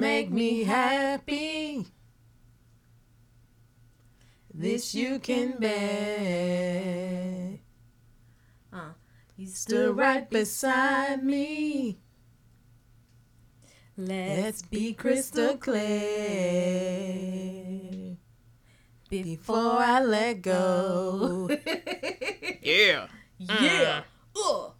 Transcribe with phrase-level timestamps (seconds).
[0.00, 1.86] make me happy.
[4.52, 7.60] This you can bet.
[8.72, 8.92] Uh,
[9.36, 11.98] you Stood right beside me.
[13.96, 15.90] Let's be crystal clear
[19.10, 21.50] before I let go.
[22.62, 23.08] yeah.
[23.38, 24.02] yeah.
[24.36, 24.72] Ugh.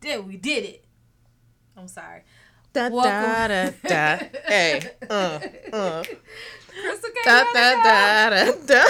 [0.00, 0.84] There we did it.
[1.76, 2.22] I'm sorry.
[2.72, 4.16] Da da da da.
[4.46, 4.80] Hey.
[5.08, 5.38] Uh.
[5.72, 6.02] Uh.
[6.68, 8.84] Crystal can't Da da da da da.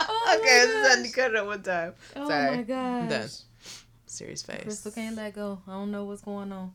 [0.00, 0.96] Oh okay, this is gosh.
[0.96, 1.94] how you cut it one time.
[2.16, 2.56] Oh Sorry.
[2.56, 3.02] my gosh.
[3.02, 3.28] I'm done.
[4.06, 4.62] Serious face.
[4.64, 5.60] Crystal can't let go.
[5.68, 6.72] I don't know what's going on.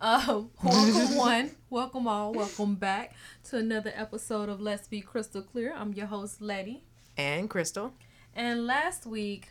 [0.00, 3.14] Uh, welcome one, welcome all, welcome back
[3.44, 5.72] to another episode of Let's Be Crystal Clear.
[5.76, 6.82] I'm your host, Letty.
[7.16, 7.92] And Crystal.
[8.34, 9.50] And last week,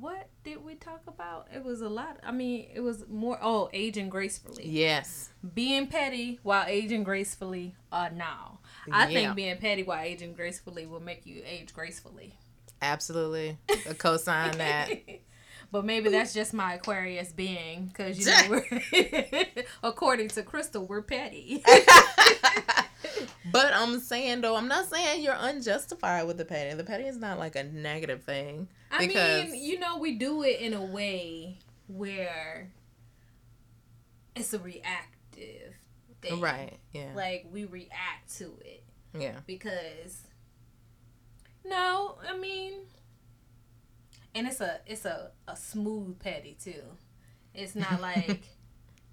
[0.00, 1.48] what did we talk about?
[1.54, 2.18] It was a lot.
[2.22, 3.38] I mean, it was more.
[3.40, 4.66] Oh, aging gracefully.
[4.68, 5.30] Yes.
[5.54, 7.74] Being petty while aging gracefully.
[7.90, 8.60] Uh, now
[8.92, 9.14] I Yeah.
[9.14, 12.38] think being petty while aging gracefully will make you age gracefully.
[12.82, 13.58] Absolutely.
[13.68, 14.90] A cosign that.
[15.70, 18.62] but maybe that's just my Aquarius being, because you know,
[19.82, 21.62] according to Crystal, we're petty.
[23.52, 26.74] but I'm saying though, I'm not saying you're unjustified with the petty.
[26.74, 28.68] The petty is not like a negative thing.
[28.90, 31.58] I mean, you know, we do it in a way
[31.88, 32.70] where
[34.34, 35.74] it's a reactive
[36.22, 36.40] thing.
[36.40, 36.78] Right.
[36.92, 37.12] Yeah.
[37.14, 38.84] Like we react to it
[39.18, 39.36] yeah.
[39.46, 40.22] because
[41.64, 42.74] no, I mean,
[44.36, 46.82] and it's a it's a a smooth petty too.
[47.54, 48.42] It's not like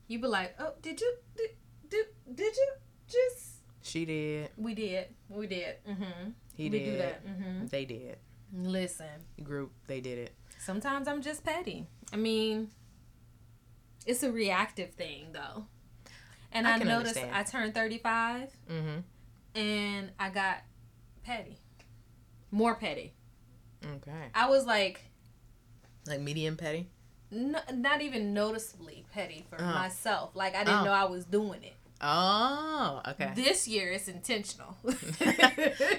[0.08, 1.50] you be like, oh, did you did
[1.90, 2.68] did, did you
[3.08, 4.50] just She did.
[4.58, 6.86] we did we did mm-hmm He we did.
[6.86, 7.66] do that mm-hmm.
[7.68, 8.18] They did.
[8.56, 9.08] Listen,
[9.44, 9.72] Group.
[9.88, 10.34] They did it.
[10.60, 11.88] sometimes I'm just petty.
[12.12, 12.70] I mean,
[14.06, 15.66] it's a reactive thing though.
[16.52, 17.32] And I I, noticed understand.
[17.36, 19.60] I turned 35 Mm-hmm.
[19.60, 20.58] and I got
[21.24, 21.58] petty.
[22.52, 23.14] More petty.
[23.84, 24.30] Okay.
[24.36, 25.02] I was like
[26.08, 26.90] Like medium petty.
[27.32, 29.66] n- not even noticeably petty for Oh.
[29.66, 30.36] myself.
[30.36, 30.86] Like I didn't Oh.
[30.86, 31.74] know I was doing it.
[32.02, 33.02] Oh.
[33.08, 33.32] Okay.
[33.36, 34.76] This year it's intentional.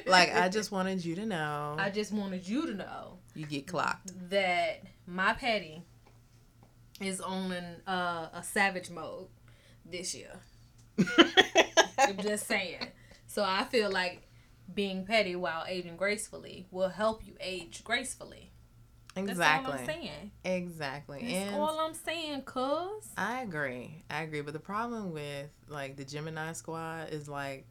[0.06, 3.66] like I just wanted you to know I just wanted you to know you get
[3.66, 4.12] clocked.
[4.30, 5.82] that my petty
[7.00, 9.26] is on an, uh, a savage mode
[9.84, 10.30] this year.
[11.98, 12.86] I'm just saying.
[13.26, 14.28] So I feel like
[14.72, 18.52] being petty while aging gracefully will help you age gracefully.
[19.14, 19.72] That's exactly.
[19.72, 20.30] all I'm saying.
[20.44, 21.20] Exactly.
[21.22, 23.08] That's and all I'm saying, cuz.
[23.16, 24.02] I agree.
[24.10, 24.40] I agree.
[24.40, 27.66] But the problem with like the Gemini squad is like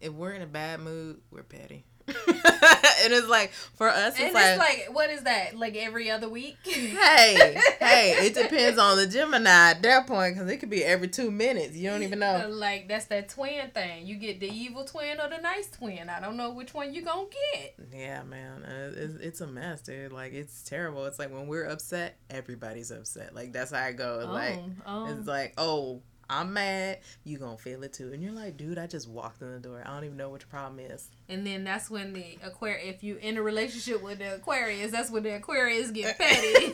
[0.00, 1.84] if we're in a bad mood, we're petty.
[2.06, 5.56] and it's like for us it's, And like, it's like, what is that?
[5.56, 6.58] Like every other week?
[6.64, 11.08] hey, hey, it depends on the Gemini at that point because it could be every
[11.08, 11.76] two minutes.
[11.76, 12.48] You don't even know.
[12.50, 14.06] Like that's that twin thing.
[14.06, 16.10] You get the evil twin or the nice twin.
[16.10, 17.74] I don't know which one you gonna get.
[17.92, 20.12] Yeah, man, uh, it's, it's a mess, dude.
[20.12, 21.06] Like it's terrible.
[21.06, 23.34] It's like when we're upset, everybody's upset.
[23.34, 24.26] Like that's how it goes.
[24.26, 27.00] Like oh, it's like, oh, I'm mad.
[27.24, 29.82] You gonna feel it too, and you're like, dude, I just walked in the door.
[29.84, 31.10] I don't even know what your problem is.
[31.28, 32.94] and then that's when the Aquarius.
[32.96, 36.72] If you in a relationship with the Aquarius, that's when the Aquarius get petty.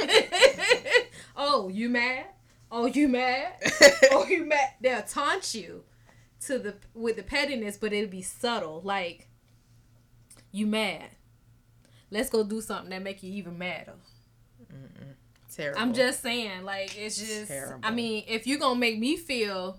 [1.36, 2.26] oh, you mad?
[2.70, 3.52] Oh, you mad?
[4.12, 4.70] Oh, you mad?
[4.80, 5.84] They'll taunt you
[6.46, 8.80] to the with the pettiness, but it'll be subtle.
[8.84, 9.28] Like
[10.52, 11.10] you mad.
[12.10, 13.94] Let's go do something that make you even madder.
[15.60, 15.80] Terrible.
[15.80, 17.48] I'm just saying, like it's just.
[17.48, 17.80] Terrible.
[17.82, 19.78] I mean, if you're gonna make me feel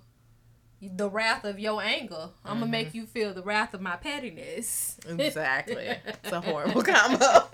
[0.82, 2.72] the wrath of your anger, I'm gonna Mm-hmm.
[2.72, 4.98] make you feel the wrath of my pettiness.
[5.08, 5.88] exactly.
[6.24, 7.26] it's a horrible combo.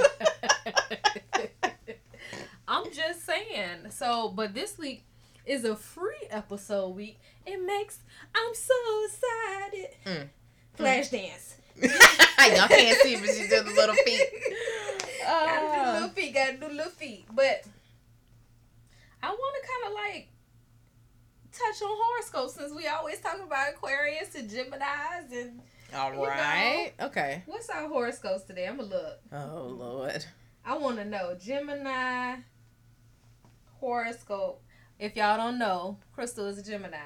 [2.68, 3.90] I'm just saying.
[3.92, 5.04] So, but this week
[5.46, 7.20] is a free episode week.
[7.46, 8.00] It makes
[8.36, 8.74] I'm so
[9.06, 9.88] excited.
[10.06, 10.30] Mm.
[10.74, 11.56] Flash dance.
[11.82, 14.22] Y'all can't see, but she did the little feet.
[15.24, 16.34] gotta do little feet.
[16.34, 17.26] Gotta do little feet.
[17.34, 17.64] But
[19.24, 20.30] I want to kind of like
[21.52, 25.62] touch on horoscopes since we always talk about Aquarius and Gemini's and
[25.96, 26.92] All right.
[26.98, 27.08] You know.
[27.08, 27.44] Okay.
[27.46, 28.68] what's our horoscopes today?
[28.68, 29.20] I'm gonna look.
[29.32, 30.26] Oh Lord.
[30.66, 32.36] I want to know Gemini
[33.80, 34.62] horoscope.
[35.00, 36.98] If y'all don't know, Crystal is a Gemini.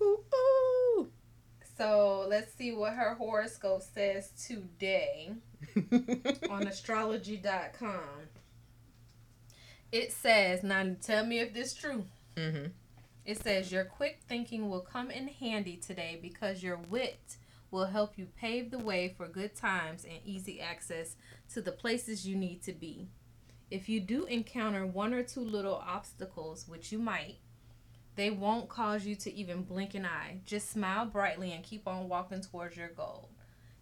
[0.00, 1.10] Ooh, ooh.
[1.76, 5.32] So let's see what her horoscope says today
[6.50, 8.00] on astrology.com.
[9.92, 12.06] It says, now tell me if this true.
[12.36, 12.66] mm-hmm.
[13.24, 17.36] It says, Your quick thinking will come in handy today because your wit
[17.70, 21.16] will help you pave the way for good times and easy access
[21.52, 23.08] to the places you need to be.
[23.70, 27.38] If you do encounter one or two little obstacles, which you might,
[28.16, 30.40] They won't cause you to even blink an eye.
[30.44, 33.30] Just smile brightly and keep on walking towards your goal.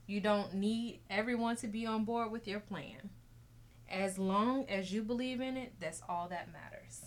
[0.06, 3.10] You don't need everyone to be on board with your plan.
[3.90, 7.06] As long as you believe in it, that's all that matters.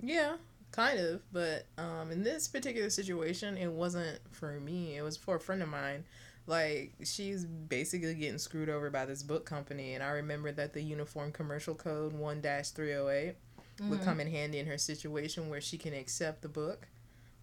[0.00, 0.36] Yeah,
[0.72, 1.22] kind of.
[1.32, 4.96] But um, in this particular situation, it wasn't for me.
[4.96, 6.04] It was for a friend of mine.
[6.46, 10.82] Like she's basically getting screwed over by this book company, and I remember that the
[10.82, 13.34] Uniform Commercial Code one three hundred eight
[13.88, 16.88] would come in handy in her situation where she can accept the book,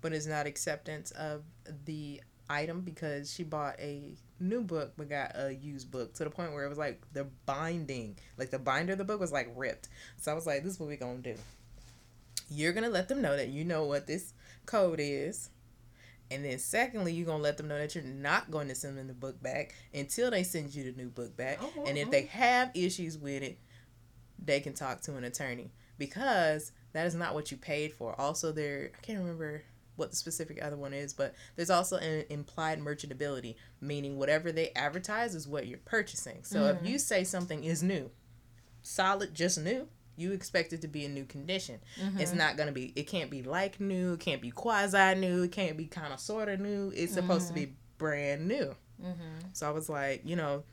[0.01, 1.43] but is not acceptance of
[1.85, 6.29] the item because she bought a new book but got a used book to the
[6.29, 9.51] point where it was like the binding, like the binder of the book was like
[9.55, 9.89] ripped.
[10.17, 11.35] So I was like, this is what we gonna do.
[12.49, 14.33] You're gonna let them know that you know what this
[14.65, 15.49] code is.
[16.31, 19.07] And then secondly, you're gonna let them know that you're not going to send them
[19.07, 21.59] the book back until they send you the new book back.
[21.61, 22.11] Oh, and if oh.
[22.11, 22.37] they oh.
[22.37, 23.59] have issues with it,
[24.43, 28.19] they can talk to an attorney because that is not what you paid for.
[28.19, 29.63] Also, there I can't remember
[29.95, 34.71] what the specific other one is, but there's also an implied merchantability, meaning whatever they
[34.75, 36.43] advertise is what you're purchasing.
[36.43, 36.85] So Mm-hmm.
[36.85, 38.11] if you say something is new,
[38.81, 39.87] solid, just new,
[40.17, 41.79] you expect it to be in new condition.
[42.17, 42.37] It's Mm-hmm.
[42.37, 42.93] not gonna be.
[42.95, 44.13] It can't be like new.
[44.13, 45.43] It can't be quasi new.
[45.43, 46.91] It can't be kind of sort of new.
[46.95, 48.75] It's supposed to be brand new.
[49.03, 49.47] Mm-hmm.
[49.53, 50.63] So I was like, you know,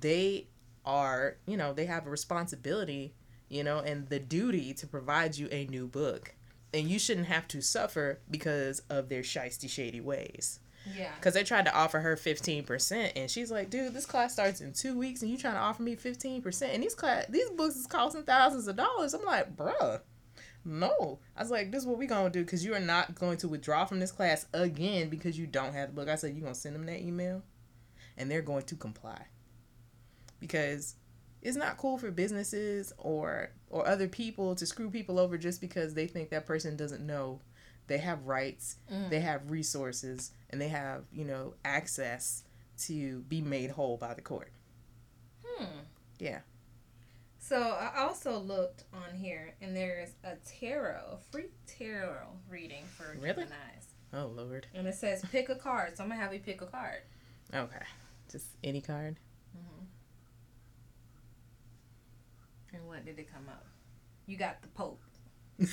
[0.00, 0.48] they
[0.84, 3.14] are, you know, they have a responsibility,
[3.48, 6.34] you know, and the duty to provide you a new book.
[6.74, 10.60] And you shouldn't have to suffer because of their shisty, shady ways.
[10.96, 11.12] Yeah.
[11.14, 14.72] Because they tried to offer her 15%, and she's like, dude, this class starts in
[14.72, 16.74] two weeks, and you trying to offer me 15%.
[16.74, 19.14] And these class, these books is costing thousands of dollars.
[19.14, 20.00] I'm like, bruh,
[20.64, 21.20] no.
[21.36, 23.36] I was like, this is what we going to do, because you are not going
[23.38, 26.08] to withdraw from this class again because you don't have the book.
[26.08, 27.42] I said, you going to send them that email,
[28.16, 29.26] and they're going to comply.
[30.40, 30.96] Because
[31.42, 35.94] it's not cool for businesses or or other people to screw people over just because
[35.94, 37.40] they think that person doesn't know
[37.88, 39.10] they have rights Mm.
[39.10, 42.44] they have resources and they have you know access
[42.78, 44.50] to be made whole by the court
[45.44, 45.64] Hmm.
[46.18, 46.40] Yeah.
[47.38, 53.12] So I also looked on here, and there's a tarot, a free tarot reading for
[53.20, 53.34] Really?
[53.44, 55.96] Gemini's, oh lord and it says pick a card.
[55.96, 57.00] So I'm gonna have you pick a card.
[57.52, 57.84] okay
[58.30, 59.16] just any card
[62.72, 63.66] And what did it come up?
[64.26, 65.02] You got the Pope.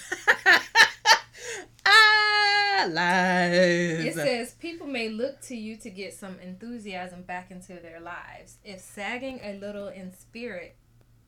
[1.85, 7.73] ah lies It says people may look to you to get some enthusiasm back into
[7.75, 8.57] their lives.
[8.63, 10.75] If sagging a little in spirit,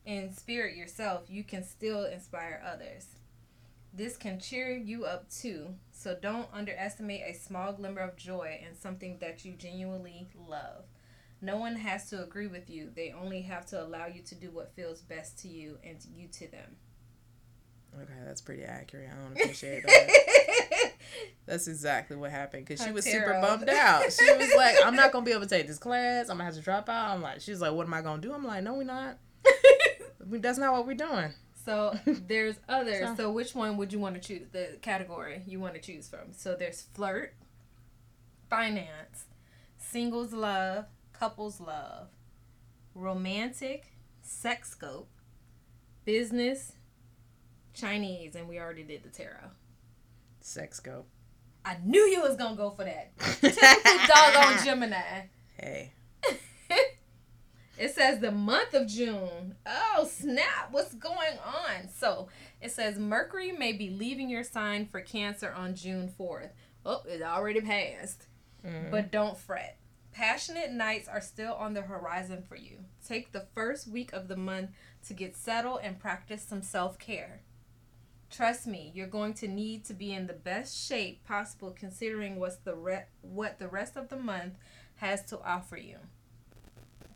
[0.06, 3.08] in spirit yourself, you can still inspire others.
[3.94, 5.76] This can cheer you up too.
[5.92, 10.86] So don't underestimate a small glimmer of joy in something that you genuinely love.
[11.42, 12.92] No one has to agree with you.
[12.96, 16.28] They only have to allow you to do what feels best to you and you
[16.28, 16.76] to them.
[18.00, 20.92] okay that's pretty accurate i don't appreciate that
[21.46, 25.12] that's exactly what happened because she was super bummed out she was like i'm not
[25.12, 27.42] gonna be able to take this class i'm gonna have to drop out i'm like
[27.42, 29.18] she's like what am i gonna do i'm like no we're not
[30.22, 31.34] that's not what we're doing
[31.66, 33.10] So there's others.
[33.10, 33.32] So- So.
[33.32, 34.48] which one would you want to choose?
[34.54, 36.32] The category you want to choose from.
[36.32, 37.34] So there's flirt,
[38.50, 39.26] finance,
[39.78, 40.86] singles love,
[41.22, 42.08] couples love,
[42.96, 45.08] romantic, sex scope,
[46.04, 46.72] business,
[47.76, 49.52] Chinese, and we already did the tarot.
[50.40, 51.08] sex scope.
[51.64, 53.16] I knew you was gonna go for that.
[53.40, 55.26] Typical doggone Gemini.
[55.60, 55.94] hey
[57.78, 59.54] It says the month of June.
[59.68, 60.70] Oh, snap.
[60.72, 61.88] What's going on?
[61.96, 62.30] So
[62.62, 66.50] it says Mercury may be leaving your sign for Cancer on June 4th.
[66.84, 68.26] Oh, it already passed.
[68.66, 68.90] Mhm.
[68.90, 69.78] But don't fret.
[70.14, 72.80] Passionate nights are still on the horizon for you.
[73.06, 74.72] Take the first week of the month
[75.08, 77.42] to get settled and practice some self care.
[78.30, 82.58] Trust me, you're going to need to be in the best shape possible considering what's
[82.58, 84.54] the re- what the rest of the month
[84.96, 85.98] has to offer you.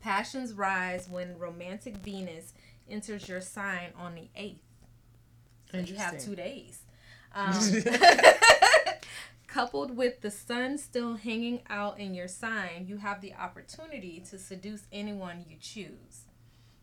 [0.00, 2.52] Passions rise when romantic Venus
[2.88, 4.58] enters your sign on the 8th.
[5.72, 6.80] So you have two days.
[7.34, 7.52] Um,
[9.56, 14.38] coupled with the sun still hanging out in your sign, you have the opportunity to
[14.38, 16.26] seduce anyone you choose.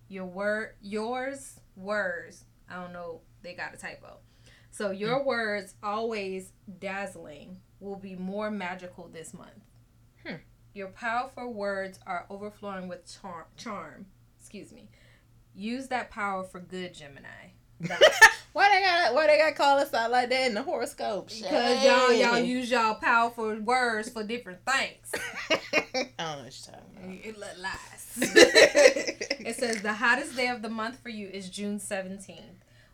[0.07, 2.45] Your word, yours words.
[2.67, 3.21] I don't know.
[3.43, 4.17] They got a typo.
[4.71, 9.51] So your words, always dazzling, will be more magical this month.
[10.25, 10.37] Hmm.
[10.73, 14.07] Your powerful words are overflowing with char- charm.
[14.39, 14.89] Excuse me.
[15.53, 17.51] Use that power for good, Gemini.
[18.53, 21.27] why they got why they got call us out like that in the horoscope?
[21.27, 25.12] Because y'all y'all use y'all powerful words for different things.
[25.51, 28.17] I don't know what you're talking It li- lies.
[28.17, 32.39] it says the hottest day of the month for you is June 17th.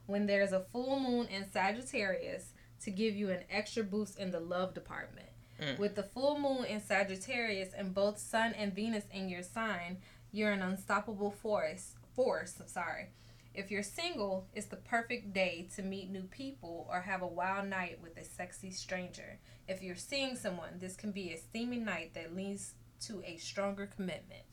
[0.08, 4.40] When there's a full moon in Sagittarius, to give you an extra boost in the
[4.40, 5.28] love department.
[5.62, 5.78] Mm.
[5.78, 9.98] With the full moon in Sagittarius and both Sun and Venus in your sign,
[10.32, 11.96] you're an unstoppable force.
[12.16, 13.08] Force, sorry.
[13.54, 17.68] If you're single, it's the perfect day to meet new people or have a wild
[17.68, 19.40] night with a sexy stranger.
[19.68, 23.88] If you're seeing someone, this can be a steamy night that leads to a stronger
[23.88, 24.44] commitment.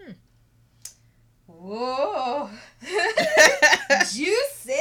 [0.00, 0.12] Hmm.
[1.46, 2.50] Whoa.
[4.12, 4.72] Juicy.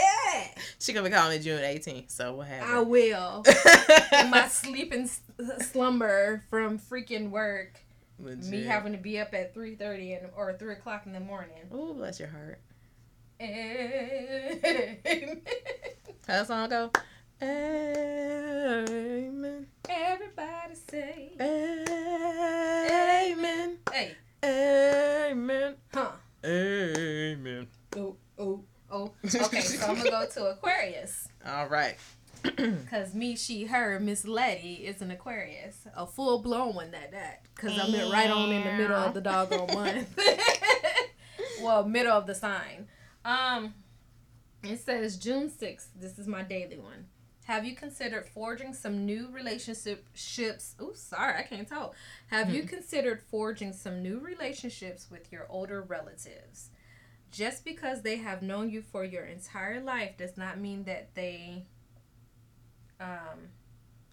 [0.79, 2.11] she gonna be calling me June 18th.
[2.11, 2.71] So what happened?
[2.71, 3.43] I will.
[4.19, 5.09] In my sleeping
[5.59, 7.79] slumber from freaking work.
[8.19, 11.69] Me having to be up at 3.30 and, or 3 o'clock in the morning.
[11.71, 12.59] Oh, bless your heart.
[13.39, 14.97] Amen.
[16.27, 16.89] How that song go?
[17.41, 18.87] Amen.
[19.87, 21.33] Everybody say,
[23.29, 23.77] Amen.
[23.91, 25.75] hey, Amen.
[25.93, 26.09] huh.
[26.43, 27.67] Amen.
[27.95, 29.11] Oh, oh, oh.
[29.23, 31.27] Okay, so I'm gonna go to Aquarius.
[31.45, 31.95] All right.
[32.89, 37.43] Cause me, she, her, Miss Letty is an Aquarius, a full blown one at that.
[37.55, 40.17] Cause I'm right on in the middle of the doggone month.
[41.61, 42.87] well, middle of the sign.
[43.27, 43.73] Um,
[44.63, 45.89] it says June sixth.
[45.99, 47.07] This is my daily one.
[47.43, 50.75] Have you considered forging some new relationships?
[50.79, 51.93] Oh, sorry, I can't talk.
[52.27, 56.69] Have you considered forging some new relationships with your older relatives?
[57.29, 61.65] Just because they have known you for your entire life does not mean that they
[63.01, 63.49] um,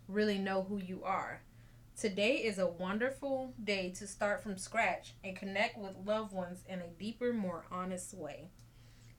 [0.08, 1.40] really know who you are.
[1.96, 6.80] Today is a wonderful day to start from scratch and connect with loved ones in
[6.80, 8.48] a deeper, more honest way.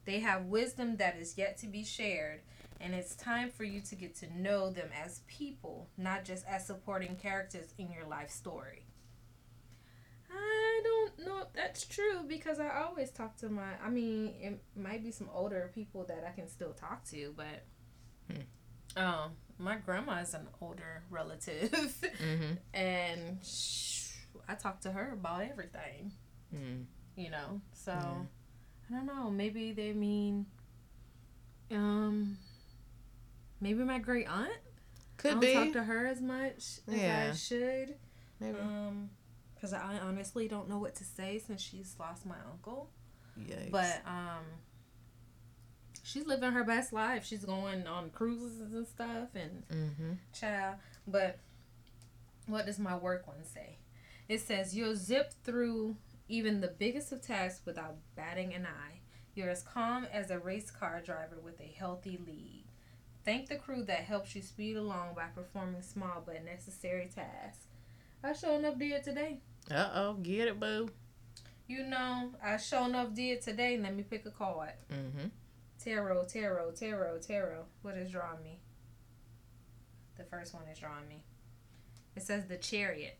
[0.05, 2.41] They have wisdom that is yet to be shared,
[2.79, 6.65] and it's time for you to get to know them as people, not just as
[6.67, 8.85] supporting characters in your life story.
[10.31, 13.73] I don't know if that's true because I always talk to my.
[13.83, 17.63] I mean, it might be some older people that I can still talk to, but
[19.01, 22.53] um, my grandma is an older relative, Mm-hmm.
[22.73, 24.11] and sh-
[24.47, 26.11] I talk to her about everything.
[26.53, 26.85] Mm.
[27.15, 28.27] You know, so.
[28.89, 29.29] I don't know.
[29.31, 30.45] Maybe they mean,
[31.71, 32.37] um,
[33.59, 34.51] maybe my great aunt.
[35.17, 35.53] Could I don't be.
[35.53, 37.95] talk to her as much as I should.
[38.39, 38.59] Maybe.
[38.59, 39.09] Um,
[39.55, 42.89] because I honestly don't know what to say since she's lost my uncle.
[43.39, 43.71] Yikes.
[43.71, 44.43] But um,
[46.03, 47.25] she's living her best life.
[47.25, 50.11] She's going on cruises and stuff, and Mm-hmm.
[50.33, 50.75] child.
[51.07, 51.39] But
[52.47, 53.77] what does my work one say?
[54.27, 55.95] It says you'll zip through
[56.27, 58.99] even the biggest of tasks without batting an eye.
[59.33, 62.65] You're as calm as a race car driver with a healthy lead.
[63.25, 67.65] Thank the crew that helps you speed along by performing small but necessary tasks.
[68.23, 69.39] I sure enough did today.
[69.69, 70.89] Uh oh, get it, boo.
[71.67, 73.77] You know, I sure enough did today.
[73.77, 74.73] Let me pick a card.
[74.91, 75.27] Mm-hmm.
[75.83, 77.65] Tarot, tarot, tarot, tarot.
[77.81, 78.59] What is drawing me?
[80.17, 81.23] The first one is drawing me.
[82.15, 83.17] It says the chariot.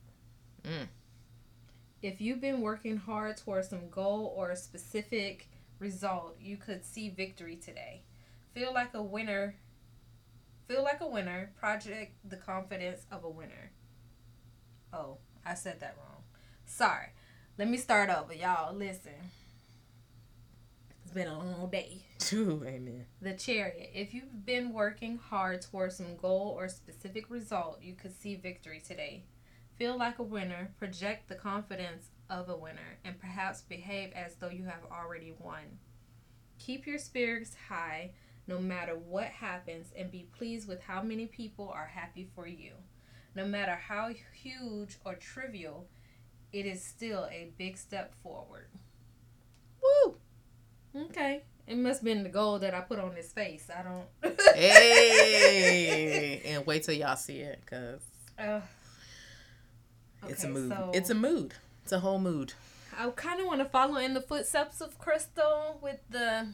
[0.64, 0.88] Mm.
[2.06, 7.10] If you've been working hard towards some goal or a specific result, you could see
[7.10, 8.04] victory today.
[8.54, 9.56] Feel like a winner.
[10.68, 11.52] Feel like a winner.
[11.60, 13.72] Project the confidence of a winner.
[14.94, 16.22] Oh, I said that wrong.
[16.68, 17.08] Sorry.
[17.58, 18.76] Let me start over, y'all.
[18.76, 19.32] Listen.
[21.06, 22.04] It's been a long day.
[22.32, 23.08] Amen.
[23.20, 23.90] The chariot.
[23.96, 28.80] If you've been working hard towards some goal or specific result, you could see victory
[28.88, 29.24] today.
[29.78, 34.50] Feel like a winner, project the confidence of a winner, and perhaps behave as though
[34.50, 35.80] you have already won.
[36.60, 38.12] Keep your spirits high
[38.48, 42.72] no matter what happens and be pleased with how many people are happy for you.
[43.36, 45.88] No matter how huge or trivial,
[46.54, 48.70] it is still a big step forward.
[49.82, 50.16] Woo.
[50.96, 51.44] Okay.
[51.68, 53.70] It must have been the goal that I put on his face.
[53.76, 54.06] I don't.
[54.56, 58.02] Hey, and wait till y'all see it, cause
[58.38, 58.60] Uh,
[60.30, 60.72] it's a mood.
[60.72, 61.54] so It's a mood.
[61.84, 62.54] It's a whole mood.
[62.98, 66.48] I kind of want to follow in the footsteps of Crystal with the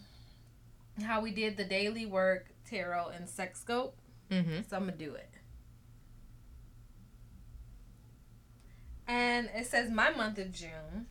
[1.04, 3.96] how we did the daily work tarot and sex scope.
[4.30, 4.62] Mm-hmm.
[4.70, 5.30] So I'm gonna do it.
[9.08, 11.08] And it says my month of June.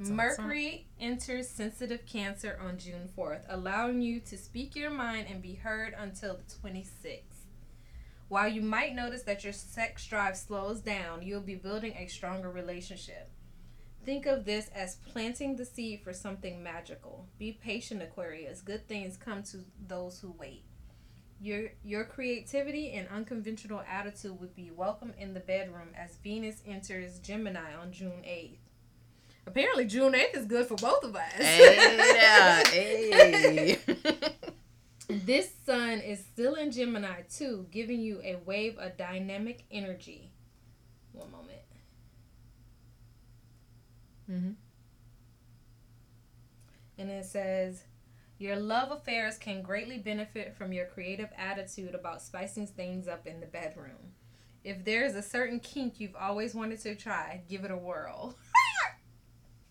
[0.00, 5.54] Mercury enters sensitive Cancer on June 4th, allowing you to speak your mind and be
[5.54, 7.22] heard until the 26th.
[8.28, 12.50] While you might notice that your sex drive slows down, you'll be building a stronger
[12.50, 13.30] relationship.
[14.04, 17.26] Think of this as planting the seed for something magical.
[17.38, 18.60] Be patient, Aquarius.
[18.60, 20.64] Good things come to those who wait.
[21.40, 27.20] Your your creativity and unconventional attitude would be welcome in the bedroom as Venus enters
[27.20, 28.58] Gemini on June 8th.
[29.46, 31.32] Apparently June 8th is good for both of us.
[31.32, 33.78] Hey, yeah, hey.
[35.08, 40.30] This sun is still in Gemini too, giving you a wave of dynamic energy.
[41.12, 41.58] One moment.
[44.30, 44.50] Mm-hmm.
[46.98, 47.84] And it says,
[48.38, 53.40] Your love affairs can greatly benefit from your creative attitude about spicing things up in
[53.40, 54.12] the bedroom.
[54.62, 58.36] If there's a certain kink you've always wanted to try, give it a whirl.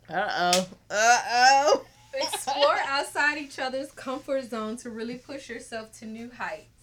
[0.10, 0.68] Uh oh.
[0.90, 1.86] Uh oh.
[2.14, 6.78] Explore outside each other's comfort zone to really push yourself to new heights.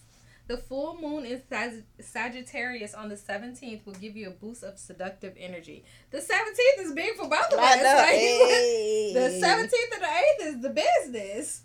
[0.47, 4.77] The full moon in Sag- Sagittarius on the 17th will give you a boost of
[4.77, 5.83] seductive energy.
[6.11, 7.77] The 17th is big for both of us.
[7.77, 7.97] I know.
[8.05, 9.11] Hey.
[9.13, 11.61] the 17th and the 8th is the business.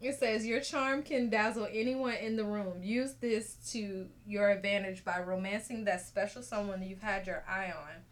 [0.00, 2.82] It says your charm can dazzle anyone in the room.
[2.82, 8.02] Use this to your advantage by romancing that special someone you've had your eye on.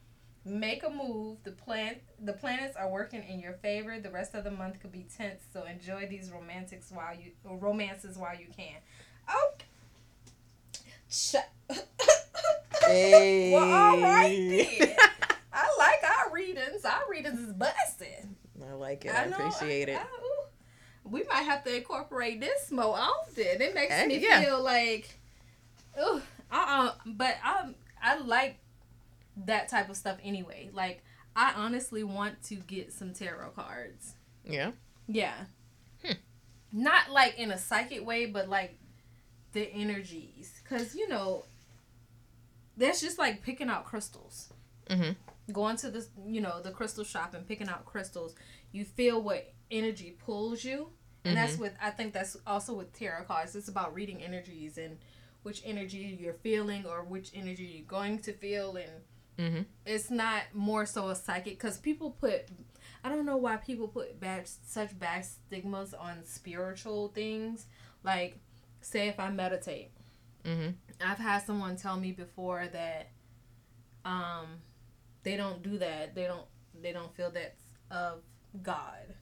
[0.49, 1.39] Make a move.
[1.45, 3.99] The plan the planets are working in your favor.
[4.01, 8.17] The rest of the month could be tense, so enjoy these romantics while you romances
[8.17, 8.77] while you can.
[9.29, 9.53] Oh.
[12.87, 13.53] Hey.
[13.55, 14.97] well, all right then.
[15.53, 16.85] I like our readings.
[16.85, 18.37] Our readings is busting.
[18.67, 19.15] I like it.
[19.15, 19.99] I, appreciate I- it.
[19.99, 20.25] I-
[21.05, 23.63] we might have to incorporate this more often.
[23.63, 24.43] It makes Heck me yeah.
[24.43, 25.19] feel like,
[25.97, 27.71] oh, uh, uh But I,
[28.03, 28.59] I like
[29.47, 30.71] that type of stuff anyway.
[30.73, 31.03] Like,
[31.37, 34.15] I honestly want to get some tarot cards.
[34.45, 34.73] Yeah.
[35.07, 35.35] Yeah.
[36.05, 36.13] Hmm.
[36.73, 38.79] Not like in a psychic way, but like
[39.53, 41.45] the energies, because you know,
[42.77, 44.53] that's just like picking out crystals
[44.89, 45.53] Mm-hmm.
[45.53, 48.35] going to the you know the crystal shop and picking out crystals
[48.73, 50.89] you feel what energy pulls you
[51.27, 51.61] and that's Mm-hmm.
[51.63, 54.97] with i think that's also with tarot cards it's about reading energies and
[55.43, 58.91] which energy you're feeling or which energy you're going to feel and
[59.39, 59.63] Mm-hmm.
[59.87, 62.49] it's not more so a psychic because people put
[63.05, 67.67] i don't know why people put bad such bad stigmas on spiritual things
[68.03, 68.39] like
[68.81, 69.93] say if i meditate
[70.45, 70.71] Mm-hmm.
[71.05, 73.11] I've had someone tell me before that
[74.05, 74.47] um
[75.23, 76.15] they don't do that.
[76.15, 76.47] They don't
[76.81, 78.23] they don't feel that's of
[78.63, 79.15] God.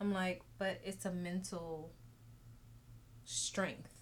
[0.00, 1.92] I'm like, but it's a mental
[3.24, 3.92] strength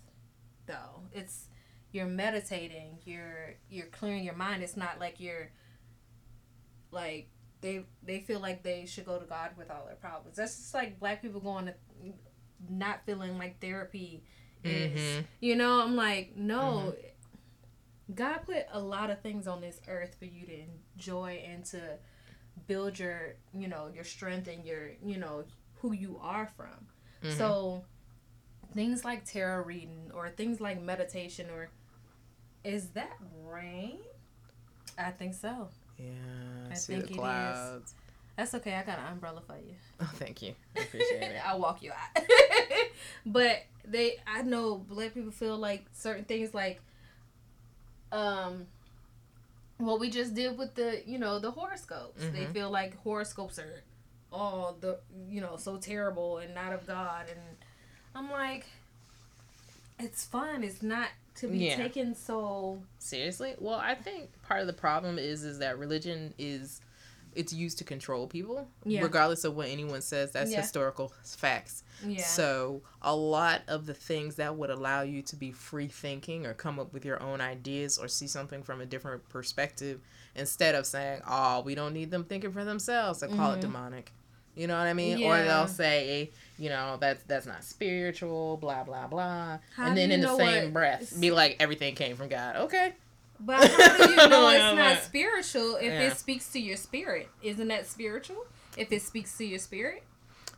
[0.66, 1.03] though.
[1.12, 1.46] It's
[1.92, 4.62] you're meditating, you're you're clearing your mind.
[4.62, 5.50] It's not like you're
[6.90, 7.28] like
[7.61, 10.37] they they feel like they should go to God with all their problems.
[10.37, 11.74] That's just like black people going to
[12.68, 14.24] not feeling like therapy
[14.64, 15.24] is Mhm.
[15.40, 16.94] you know, I'm like, no.
[18.14, 20.64] God put a lot of things on this earth for you to
[20.96, 21.98] enjoy and to
[22.66, 25.44] build your, you know, your strength and your, you know,
[25.76, 26.88] who you are from.
[27.22, 27.38] Mhm.
[27.38, 27.85] So
[28.74, 31.70] things like tarot reading or things like meditation or
[32.64, 33.98] is that rain?
[34.98, 35.68] I think so.
[35.98, 36.11] Yeah.
[36.68, 37.18] I, I see think the it is.
[37.18, 37.94] clouds.
[38.37, 38.75] That's okay.
[38.75, 39.75] I got an umbrella for you.
[40.01, 40.55] Oh, thank you.
[40.77, 41.40] I appreciate it.
[41.46, 42.25] I'll walk you out.
[43.27, 46.81] but they, I know black people feel like certain things like,
[48.11, 48.66] um,
[49.79, 52.20] what we just did with the, you know, the horoscopes.
[52.33, 52.53] They Mhm.
[52.53, 53.83] feel like horoscopes are,
[54.33, 54.98] all the,
[55.29, 57.27] you know, so terrible and not of God.
[57.29, 57.40] And
[58.14, 58.66] I'm like,
[59.98, 60.64] it's fun.
[60.64, 61.77] It's not to be Yeah.
[61.77, 62.83] taken so.
[62.99, 63.55] Seriously?
[63.59, 66.81] Well, I think part of the problem is is that religion is
[67.35, 69.01] it's used to control people, Yeah.
[69.01, 70.33] regardless of what anyone says.
[70.33, 70.61] That's Yeah.
[70.61, 71.83] historical facts.
[72.07, 72.23] Yeah.
[72.23, 76.53] So a lot of the things that would allow you to be free thinking or
[76.53, 80.03] come up with your own ideas or see something from a different perspective,
[80.35, 83.57] instead of saying, "Oh, we don't need them thinking for themselves," they call Mhm.
[83.57, 84.12] it demonic.
[84.55, 85.23] You know what I mean?
[85.25, 86.31] Or they'll say,
[86.62, 90.66] you know, that's that's not spiritual, blah blah blah, How and then in the same
[90.66, 92.55] what breath, be like, everything came from God.
[92.55, 92.94] Okay.
[93.40, 96.03] But how do you know it's not spiritual if Yeah.
[96.03, 97.29] it speaks to your spirit?
[97.42, 98.46] Isn't that spiritual?
[98.77, 100.05] If it speaks to your spirit?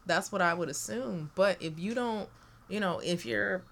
[0.04, 1.30] That's what I would assume.
[1.34, 2.28] But if you don't,
[2.68, 3.62] you know, if you're,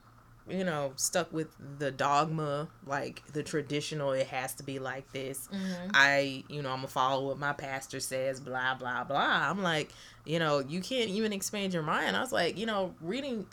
[0.49, 5.49] you know, stuck with the dogma, like the traditional, it has to be like this.
[5.53, 5.91] Mm-hmm.
[5.95, 9.49] I, you know, I'm gonna follow what my pastor says, blah, blah, blah.
[9.51, 9.91] I'm like,
[10.25, 12.17] you know, you can't even expand your mind.
[12.17, 13.47] I was like, you know, reading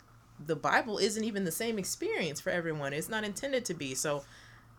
[0.46, 2.92] the Bible isn't even the same experience for everyone.
[2.92, 3.94] It's not intended to be.
[3.94, 4.24] So,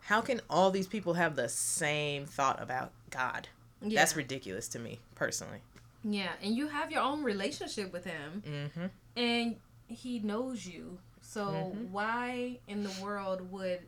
[0.02, 3.48] how can all these people have the same thought about God?
[3.84, 4.00] Yeah.
[4.02, 5.60] That's ridiculous to me, personally.
[6.04, 8.86] yeah, and you have your own relationship with him, Mm-hmm.
[9.16, 9.56] and
[9.88, 10.98] he knows you.
[11.32, 11.92] So Mhm.
[11.92, 13.88] why in the world would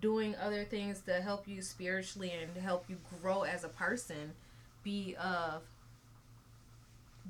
[0.00, 4.34] doing other things to help you spiritually and to help you grow as a person
[4.82, 5.62] be of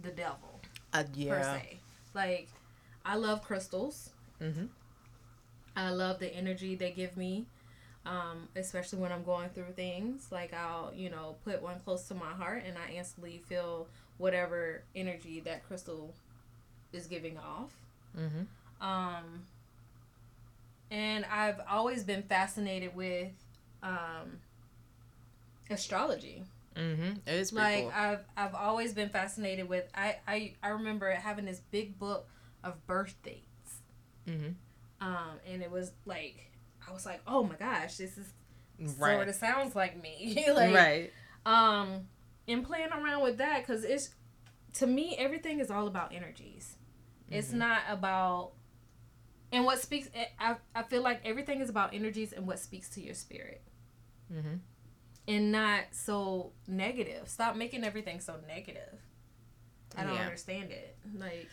[0.01, 0.61] the devil
[0.95, 1.79] Uh, per se?
[2.15, 2.49] Like,
[3.05, 4.11] I love crystals.
[4.41, 4.67] Mm-hmm.
[5.77, 7.47] I love the energy they give me,
[8.05, 10.33] um, especially when I'm going through things.
[10.33, 14.83] Like I'll, you know, put one close to my heart, and I instantly feel whatever
[14.97, 16.15] energy that crystal
[16.93, 17.73] is giving off.
[18.17, 18.43] Mm-hmm.
[18.81, 19.43] Um,
[20.91, 23.33] and I've always been fascinated with
[23.83, 24.39] um,
[25.71, 26.45] astrology.
[26.77, 27.13] Mm-hmm.
[27.27, 27.93] It is like cool.
[27.95, 29.85] I've I've always been fascinated with.
[29.95, 32.29] I I I remember having this big book
[32.63, 33.81] of birth dates.
[34.27, 34.51] Mm-hmm.
[35.01, 36.53] Um, and it was like
[36.89, 38.33] I was like, oh my gosh, this is
[38.97, 39.15] Right.
[39.17, 40.45] sort of sounds like me.
[40.55, 41.13] like, right.
[41.45, 42.07] um,
[42.47, 44.11] and playing around with that because it's
[44.75, 46.77] to me everything is all about energies.
[47.29, 47.55] It's Mhm.
[47.55, 48.53] not about
[49.53, 50.09] and what speaks.
[50.15, 53.63] eh, I I feel like everything is about energies and what speaks to your spirit,
[54.33, 54.57] Mm-hmm.
[55.27, 57.29] and not so negative.
[57.29, 59.01] Stop making everything so negative.
[59.97, 60.23] I don't Yeah.
[60.23, 60.97] understand it.
[61.15, 61.49] Like,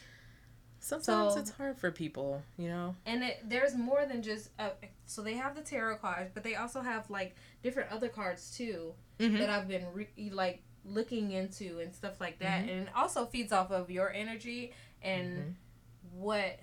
[0.79, 2.95] Sometimes So- it's hard for people, you know.
[3.07, 4.69] and it there's more than just uh,
[5.07, 8.93] so they have the tarot cards, but they also have like different other cards too.
[9.17, 9.37] Mm-hmm.
[9.37, 12.69] that I've been re- like looking into and stuff like that, Mhm.
[12.69, 15.53] and it also feeds off of your energy and Mhm.
[16.11, 16.59] what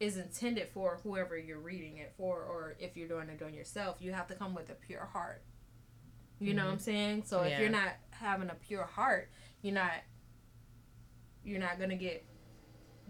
[0.00, 3.96] is intended for whoever you're reading it for, or if you're doing it on yourself,
[4.00, 5.42] you have to come with a pure heart.
[6.40, 6.84] You know what I'm mm-hmm.
[6.84, 7.22] saying?
[7.26, 9.30] So if you're not having a pure heart,
[9.62, 9.92] you're not
[11.44, 12.24] you're not gonna get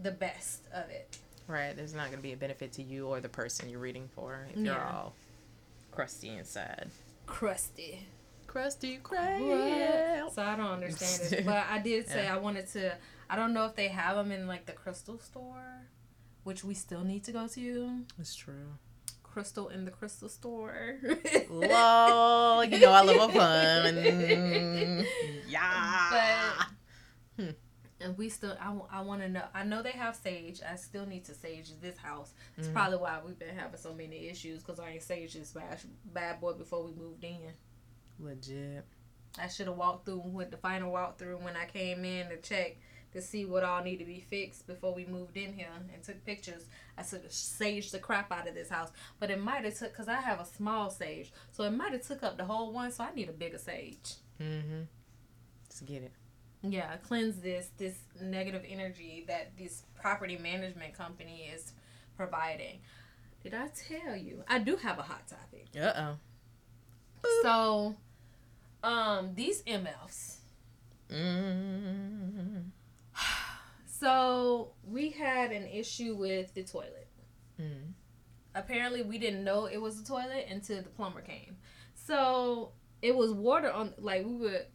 [0.02, 1.18] the best of it.
[1.46, 1.76] Right.
[1.76, 4.58] There's not to be a benefit to you or the person you're reading for if
[4.58, 5.14] you're all
[5.90, 6.90] crusty inside.
[7.26, 8.06] Crusty.
[8.46, 10.32] Krusty Krab.
[10.32, 11.44] So I don't understand it.
[11.46, 12.34] But I did say Yeah.
[12.34, 12.94] I wanted to.
[13.28, 15.82] I don't know if they have them in like the crystal store,
[16.44, 18.00] which we still need to go to.
[18.18, 18.74] It's true.
[19.22, 20.98] Crystal in the crystal store.
[21.50, 25.04] Lol, you know I love a pun.
[25.48, 26.52] Yeah.
[28.00, 29.44] And we still, I, I want to know.
[29.54, 30.60] I know they have sage.
[30.68, 32.34] I still need to sage this house.
[32.58, 32.72] It's Mhm.
[32.74, 35.80] probably why we've been having so many issues because I ain't sage this bad,
[36.12, 37.52] bad boy before we moved in.
[38.18, 38.84] Legit.
[39.38, 42.76] I should have walked through with the final walkthrough when I came in to check
[43.14, 46.24] to see what all need to be fixed before we moved in here and took
[46.26, 46.66] pictures.
[46.98, 50.08] I have saged the crap out of this house, but it might have took because
[50.08, 52.92] I have a small sage, so it might have took up the whole one.
[52.92, 54.14] So I need a bigger sage.
[54.40, 54.82] Mm-hmm.
[55.64, 56.12] Let's get it.
[56.62, 61.72] Yeah, cleanse this this negative energy that this property management company is
[62.16, 62.80] providing.
[63.42, 64.42] Did I tell you?
[64.48, 65.66] I do have a hot topic.
[65.78, 66.16] Uh oh.
[67.42, 67.96] So,
[68.82, 70.36] um, these MFs.
[71.10, 72.60] Mm-hmm.
[73.86, 77.08] So we had an issue with the toilet.
[77.60, 77.90] Mm-hmm.
[78.54, 81.56] Apparently, we didn't know it was a toilet until the plumber came.
[81.94, 82.72] So
[83.02, 84.66] it was water on, like we would.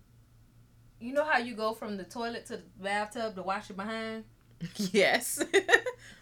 [1.01, 4.23] You know how you go from the toilet to the bathtub to wash your behind.
[4.91, 5.43] Yes.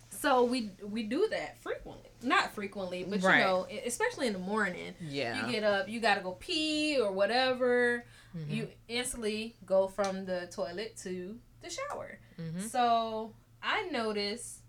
[0.09, 3.37] So we we do that frequently, not frequently, but Right.
[3.37, 4.95] you know, especially in the morning.
[4.99, 5.45] yeah.
[5.45, 8.03] You get up, you gotta go pee or whatever.
[8.35, 8.49] Mhm.
[8.49, 12.19] You instantly go from the toilet to the shower.
[12.37, 12.61] Mhm.
[12.69, 14.61] So I noticed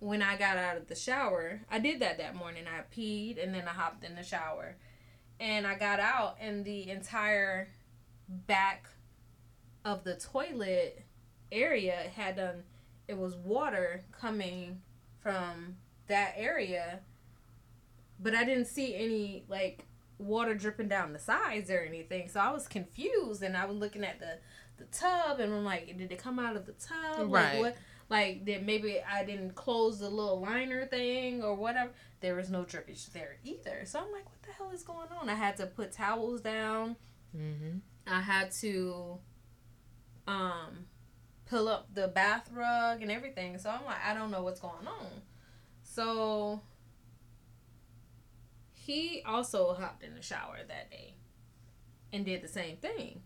[0.00, 2.66] when I got out of the shower, I did that that morning.
[2.66, 4.76] I peed and then I hopped in the shower,
[5.40, 7.68] and I got out, and the entire
[8.28, 8.88] back
[9.84, 11.02] of the toilet
[11.50, 12.64] area had done.
[13.08, 14.82] It was water coming
[15.20, 17.00] from that area,
[18.20, 19.84] but I didn't see any like
[20.18, 22.28] water dripping down the sides or anything.
[22.28, 24.38] So I was confused, and I was looking at the
[24.78, 27.32] the tub, and I'm like, did it come out of the tub?
[27.32, 27.54] Right.
[27.54, 27.76] Like what?
[28.10, 31.92] Like did maybe I didn't close the little liner thing or whatever.
[32.20, 33.82] There was no drippage there either.
[33.84, 35.28] So I'm like, what the hell is going on?
[35.28, 36.96] I had to put towels down.
[37.36, 37.78] Mm-hmm.
[38.06, 39.18] I had to
[40.26, 40.86] um
[41.46, 43.58] pull up the bath rug and everything.
[43.58, 45.22] So I'm like, I don't know what's going on.
[45.82, 46.62] So
[48.88, 51.12] he also hopped in the shower that day
[52.10, 53.20] and did the same thing.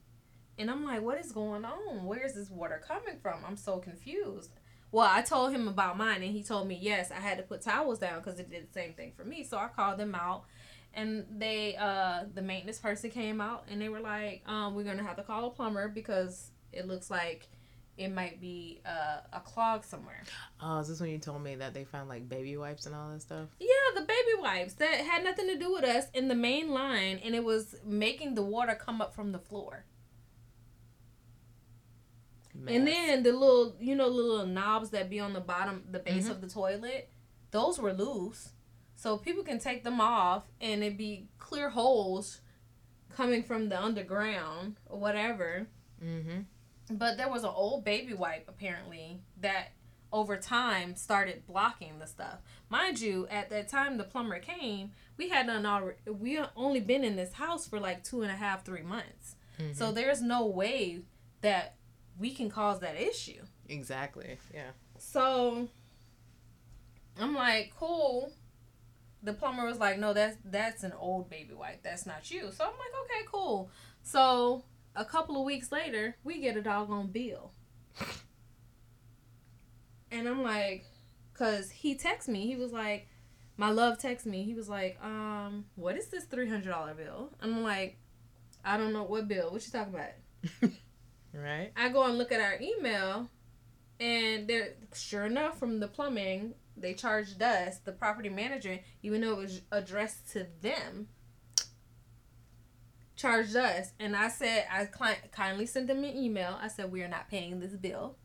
[0.59, 2.05] And I'm like, what is going on?
[2.05, 3.44] Where is this water coming from?
[3.46, 4.51] I'm so confused.
[4.90, 7.62] Well, I told him about mine, and he told me yes, I had to put
[7.62, 9.44] towels down because it did the same thing for me.
[9.44, 10.46] So I called them out,
[10.94, 15.05] and they, uh, the maintenance person came out, and they were like, um, we're gonna
[15.05, 17.48] have to call a plumber because it looks like
[17.98, 20.22] it might be uh, a clog somewhere.
[20.61, 23.11] Oh, is this when you told me that they found like baby wipes and all
[23.11, 23.48] that stuff?
[23.61, 27.20] Yeah, the baby wipes that had nothing to do with us in the main line,
[27.24, 29.85] and it was making the water come up from the floor.
[32.66, 36.28] And then the little, you know, little knobs that be on the bottom, the base
[36.28, 36.33] Mhm.
[36.33, 37.11] of the toilet,
[37.50, 38.52] those were loose.
[38.94, 42.40] So people can take them off and it be clear holes
[43.11, 45.66] coming from the underground or whatever.
[46.02, 46.42] Mm-hmm.
[46.98, 49.72] But there was an old baby wipe apparently that
[50.12, 52.38] over time started blocking the stuff.
[52.68, 57.02] Mind you, at that time the plumber came, we had done already, we only been
[57.02, 59.37] in this house for like two and a half, three months.
[59.59, 59.72] Mm-hmm.
[59.72, 61.00] So there's no way
[61.40, 61.76] that
[62.18, 63.42] we can cause that issue.
[63.68, 64.37] exactly.
[64.52, 64.70] Yeah.
[64.98, 65.68] So
[67.18, 68.33] I'm like, cool.
[69.22, 71.83] the plumber was like, no, that's that's an old baby wipe.
[71.83, 72.50] That's not you.
[72.52, 73.70] So I'm like, okay, cool.
[74.02, 77.52] So a couple of weeks later, we get a doggone bill.
[80.11, 80.85] And I'm like,
[81.35, 82.46] cause he texted me.
[82.46, 83.09] He was like,
[83.57, 84.44] my love texted me.
[84.44, 87.31] He was like, um, what is this three hundred dollar bill?
[87.40, 87.98] I'm like,
[88.64, 89.50] I don't know what bill.
[89.50, 90.72] What you talking about?
[91.35, 91.72] right.
[91.76, 93.28] I go and look at our email,
[94.00, 99.33] and there, sure enough, from the plumbing, they charged us, the property manager, even though
[99.33, 101.09] it was addressed to them,
[103.22, 103.92] charged us.
[103.98, 104.87] And I said, I
[105.30, 106.58] kindly sent them an email.
[106.61, 108.16] I said, we are not paying this bill.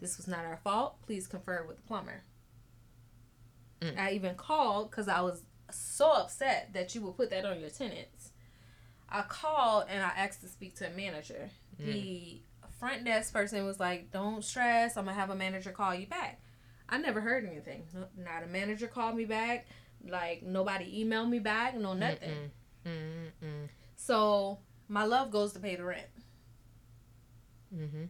[0.00, 1.00] This was not our fault.
[1.06, 2.22] Please confer with the plumber.
[3.80, 3.98] Mm.
[3.98, 7.70] I even called because I was so upset that you would put that on your
[7.70, 8.30] tenants.
[9.08, 11.50] I called and I asked to speak to a manager.
[11.80, 11.84] Mm.
[11.92, 12.42] The
[12.78, 14.96] front desk person was like, "Don't stress.
[14.96, 16.40] I'm gonna have a manager call you back."
[16.88, 17.84] I never heard anything.
[17.94, 19.66] No- Not a manager called me back.
[20.06, 21.76] Like nobody emailed me back.
[21.76, 22.50] No nothing.
[22.84, 23.30] Mm-mm.
[23.42, 23.68] Mm-mm.
[24.08, 26.06] So my love goes to pay the rent.
[27.76, 28.04] Mm-hmm.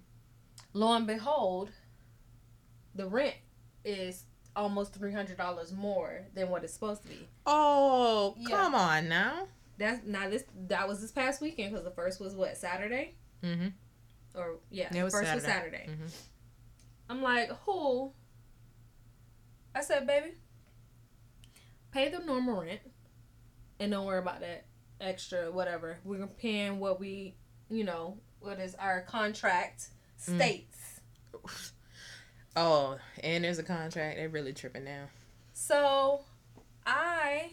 [0.72, 1.72] Lo and behold,
[2.94, 3.34] the rent
[3.84, 4.22] is
[4.54, 7.28] almost three hundred dollars more than what it's supposed to be.
[7.46, 8.48] Oh, Yeah.
[8.48, 9.48] come on now.
[9.76, 13.68] That's now this that was this past weekend because the first was what Saturday Mm-hmm.
[14.38, 15.78] or yeah, It was first was Saturday.
[15.86, 16.00] Saturday.
[16.04, 16.12] Mhm.
[17.10, 18.12] I'm like, who?
[19.74, 20.34] I said, baby,
[21.90, 22.80] pay the normal rent,
[23.80, 24.64] and don't worry about that
[25.00, 25.98] extra whatever.
[26.04, 27.34] We're paying what we,
[27.70, 29.88] you know, what is our contract
[30.28, 30.36] Mm.
[30.36, 31.00] states.
[32.56, 34.16] Oh, and there's a contract.
[34.16, 35.04] They're really tripping now.
[35.52, 36.22] So,
[36.84, 37.50] I,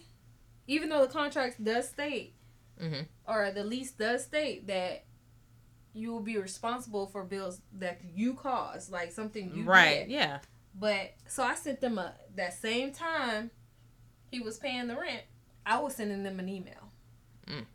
[0.66, 2.34] even though the contract does state,
[2.82, 3.04] Mm-hmm.
[3.26, 5.04] or the lease does state that
[5.94, 10.00] you will be responsible for bills that you cause, like something you Right.
[10.00, 10.10] did.
[10.10, 10.40] Yeah.
[10.74, 13.52] But so I sent them a that same time
[14.32, 15.24] he was paying the rent,
[15.66, 16.85] I was sending them an email.
[17.48, 17.66] Mm.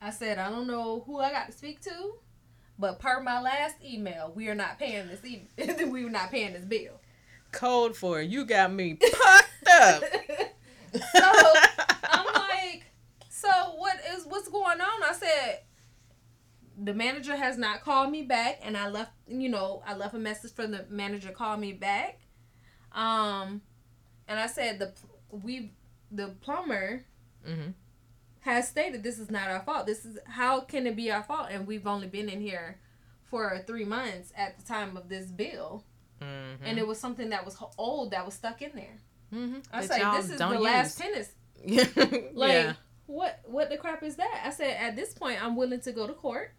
[0.00, 2.14] I said, I don't know who I got to speak to,
[2.78, 5.48] but per my last email, we are not paying this e-
[5.84, 7.00] we are not paying this bill.
[7.52, 8.30] Code for it.
[8.30, 10.02] You got me pucked up.
[10.94, 11.52] so
[12.04, 12.84] I'm like,
[13.28, 15.02] so what is what's going on?
[15.02, 15.60] I said
[16.82, 20.18] the manager has not called me back and I left you know, I left a
[20.18, 22.20] message for the manager call me back.
[22.92, 23.60] Um
[24.26, 24.92] and I said the
[25.30, 25.72] we
[26.10, 27.04] the plumber
[27.46, 27.70] mm-hmm.
[28.40, 29.86] Has stated this is not our fault.
[29.86, 31.48] This is how can it be our fault?
[31.50, 32.78] And we've only been in here
[33.24, 35.84] for three months at the time of this bill,
[36.22, 36.64] Mm-hmm.
[36.66, 38.98] and it was something that was old that was stuck in there.
[39.32, 39.60] mm-hmm.
[39.72, 41.30] I say this is the last tenants.
[42.34, 42.72] Like, yeah.
[43.06, 44.42] what what the crap is that?
[44.44, 46.52] I said at this point I'm willing to go to court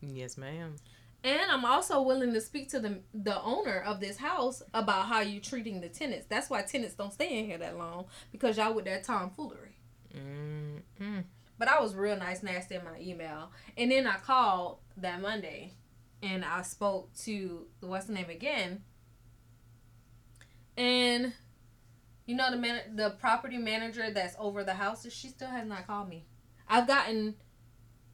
[0.00, 0.76] Yes, ma'am.
[1.22, 5.20] and I'm also willing to speak to the the owner of this house about how
[5.20, 6.26] you're treating the tenants.
[6.28, 9.73] That's why tenants don't stay in here that long because y'all with that tomfoolery.
[10.14, 11.20] Mm-hmm.
[11.58, 13.52] But I was real nice nasty in my email.
[13.76, 15.72] And then I called that Monday
[16.22, 18.82] and I spoke to what's the name again.
[20.76, 21.32] And
[22.26, 25.86] you know the man the property manager that's over the house, she still has not
[25.86, 26.26] called me.
[26.68, 27.34] I've gotten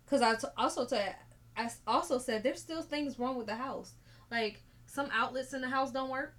[0.07, 1.17] cuz I t- also said
[1.57, 3.95] I also said there's still things wrong with the house.
[4.31, 6.35] Like some outlets in the house don't work.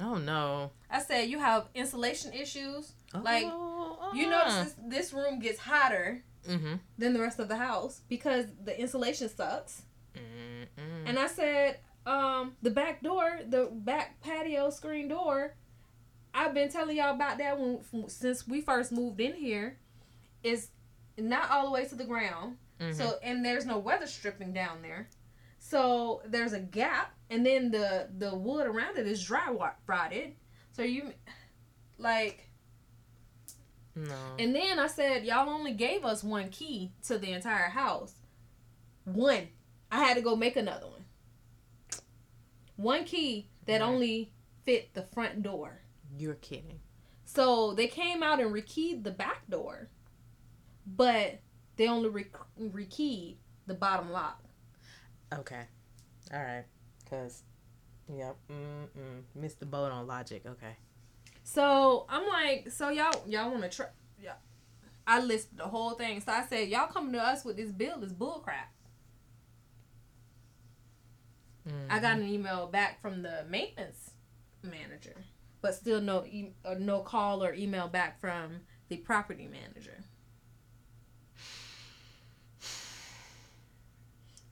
[0.00, 0.70] Oh no.
[0.90, 2.92] I said you have insulation issues.
[3.14, 6.74] Like, oh, You notice this, this room gets hotter Mm-hmm.
[6.96, 9.82] than the rest of the house because the insulation sucks.
[10.14, 11.06] Mm-hmm.
[11.06, 15.54] And I said, um, the back door, the back patio screen door,
[16.32, 19.76] I've been telling y'all about that one since we first moved in here.
[20.42, 20.68] Is
[21.18, 22.56] not all the way to the ground.
[22.80, 22.92] mm-hmm.
[22.96, 25.08] So and there's no weather stripping down there.
[25.68, 29.54] So there's a gap, and then the the wood around it is dry
[29.86, 30.32] rotted.
[30.72, 31.12] So you,
[31.98, 32.48] like,
[33.94, 34.14] no.
[34.38, 38.14] and then I said, y'all only gave us one key to the entire house.
[39.04, 39.48] One.
[39.90, 41.04] I had to go make another one.
[42.76, 43.86] One key that Right.
[43.88, 44.32] only
[44.64, 45.82] fit the front door.
[46.16, 46.80] You're kidding.
[47.24, 49.90] So they came out and rekeyed the back door,
[50.86, 51.40] but
[51.76, 54.42] they only re- rekeyed the bottom lock.
[55.32, 55.62] Okay.
[56.32, 56.64] All right.
[57.08, 57.42] Cause,
[58.12, 58.36] yep.
[58.50, 59.22] Mm-mm.
[59.34, 60.42] Missed the boat on logic.
[60.46, 60.76] Okay.
[61.44, 63.86] So I'm like, so y'all y'all want to try?
[64.22, 64.34] Yeah.
[65.06, 66.20] I listed the whole thing.
[66.20, 68.68] So I said, y'all coming to us with this bill is bullcrap.
[71.90, 74.10] I got an email back from the maintenance
[74.62, 75.24] manager,
[75.60, 80.04] but still no e- uh, no call or email back from the property manager.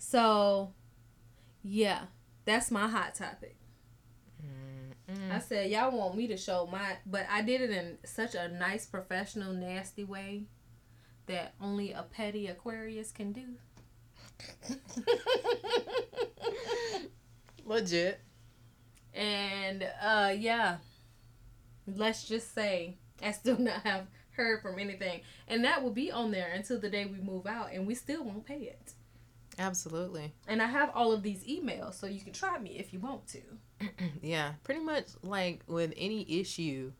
[0.08, 0.72] So,
[1.64, 2.02] yeah,
[2.44, 3.56] that's my hot topic.
[4.40, 5.32] Mm-mm.
[5.32, 8.36] I I said, y'all want me to show my, but I did it in such
[8.36, 10.44] a nice, professional, nasty way
[11.26, 13.56] that only a petty Aquarius can do.
[17.64, 18.20] Legit.
[19.12, 20.76] And uh yeah.
[21.88, 25.22] Let's just say I still not have heard from anything.
[25.48, 28.22] And that will be on there until the day we move out and we still
[28.22, 28.92] won't pay it.
[29.58, 30.34] Absolutely.
[30.46, 33.26] And I have all of these emails so you can try me if you want
[33.28, 33.40] to.
[34.22, 36.92] yeah, pretty much like with any issue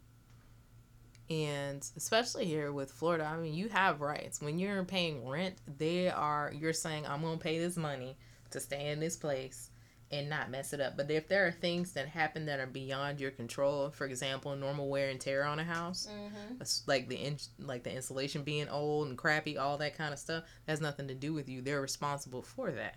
[1.29, 4.41] and especially here with Florida, I mean, you have rights.
[4.41, 8.17] When you're paying rent, they are you're saying I'm going to pay this money
[8.51, 9.71] to stay in this place
[10.13, 10.97] and not mess it up.
[10.97, 14.89] But if there are things that happen that are beyond your control, for example, normal
[14.89, 16.63] wear and tear on a house, Mm-hmm.
[16.87, 20.45] like the in, like the insulation being old and crappy, all that kind of stuff,
[20.69, 21.61] has nothing to do with you.
[21.63, 22.97] They're responsible for that.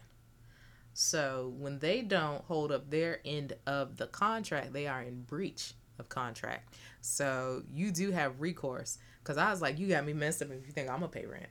[0.93, 5.74] So when they don't hold up their end of the contract, they are in breach
[5.98, 6.76] of contract.
[7.02, 8.98] So you do have recourse.
[9.24, 11.26] Cause I was like, you got me messed up if you think I'm gonna pay
[11.26, 11.48] rent.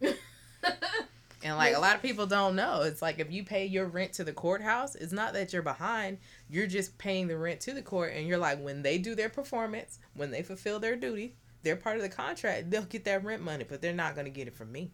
[1.44, 4.12] And like a lot of people don't know, it's like if you pay your rent
[4.14, 6.18] to the courthouse, it's not that you're behind.
[6.48, 9.28] You're just paying the rent to the court, and you're like, when they do their
[9.28, 12.70] performance, when they fulfill their duty, they're part of the contract.
[12.70, 14.92] They'll get that rent money, but they're not gonna get it from me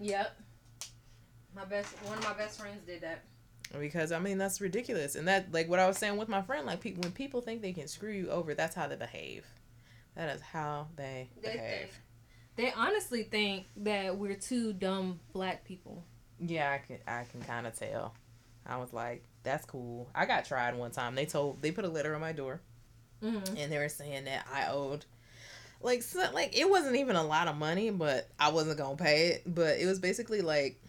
[0.00, 0.34] Yep.
[1.54, 3.24] My best one of my best friends did that.
[3.78, 5.14] because I mean that's ridiculous.
[5.16, 7.60] And that like what I was saying with my friend, like people when people think
[7.60, 9.44] they can screw you over, that's how they behave.
[10.16, 11.80] That is how they, They behave.
[11.80, 11.90] think
[12.56, 16.04] they honestly think that we're two dumb black people.
[16.38, 18.14] Yeah, I can I can kind of tell.
[18.66, 20.08] I was like, that's cool.
[20.14, 21.14] I got tried one time.
[21.14, 22.60] They told they put a letter on my door.
[23.22, 23.54] Mm-hmm.
[23.58, 25.04] and they were saying that I owed
[25.82, 29.28] like so, like it wasn't even a lot of money, but I wasn't gonna pay
[29.28, 29.42] it.
[29.46, 30.80] But it was basically like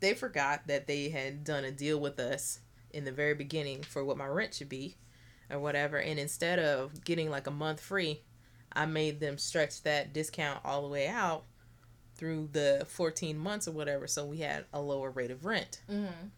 [0.00, 2.58] they forgot that they had done a deal with us
[2.90, 4.96] in the very beginning for what my rent should be
[5.50, 8.22] or whatever, and instead of getting like a month free,
[8.74, 11.44] I made them stretch that discount all the way out
[12.16, 16.28] through the 14 months or whatever, so we had a lower rate of rent Mm-hmm.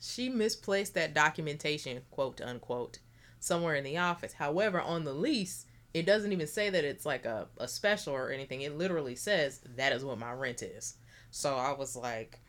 [0.00, 2.98] she misplaced that documentation, quote unquote,
[3.40, 4.34] somewhere in the office.
[4.34, 8.30] However, on the lease, it doesn't even say that it's like a, a special or
[8.30, 8.60] anything.
[8.60, 10.96] It literally says that is what my rent is.
[11.30, 12.40] So I was like,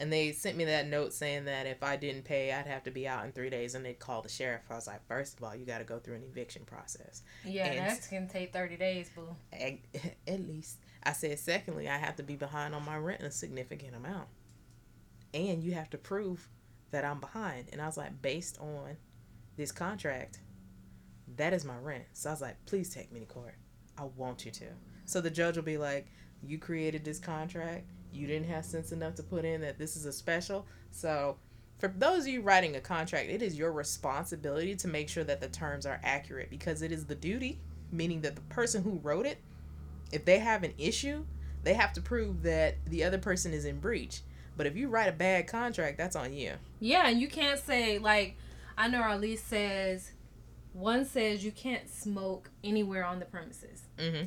[0.00, 2.90] and they sent me that note saying that if I didn't pay, I'd have to
[2.90, 4.62] be out in three days and they'd call the sheriff.
[4.70, 7.22] I was like, first of all, you got to go through an eviction process.
[7.44, 9.34] Yeah, And- that's gonna take thirty days, boo.
[9.52, 9.78] At,
[10.26, 10.78] at least.
[11.02, 14.28] I said, secondly, I have to be behind on my rent a significant amount.
[15.34, 16.48] And you have to prove
[16.90, 17.68] that I'm behind.
[17.72, 18.96] And I was like, based on
[19.56, 20.40] this contract,
[21.36, 22.04] that is my rent.
[22.14, 23.54] So I was like, please take me to court.
[23.98, 24.64] I want you to.
[25.04, 26.06] So the judge will be like,
[26.42, 27.86] you created this contract.
[28.12, 30.66] You didn't have sense enough to put in that this is a special.
[30.90, 31.36] So
[31.78, 35.40] for those of you writing a contract, it is your responsibility to make sure that
[35.40, 37.60] the terms are accurate because it is the duty,
[37.92, 39.38] meaning that the person who wrote it,
[40.12, 41.24] if they have an issue,
[41.64, 44.20] they have to prove that the other person is in breach.
[44.56, 46.54] But if you write a bad contract, that's on you.
[46.80, 48.36] Yeah, and you can't say like
[48.76, 50.12] I know our lease says
[50.72, 54.26] one says you can't smoke anywhere on the premises, Mm-hmm.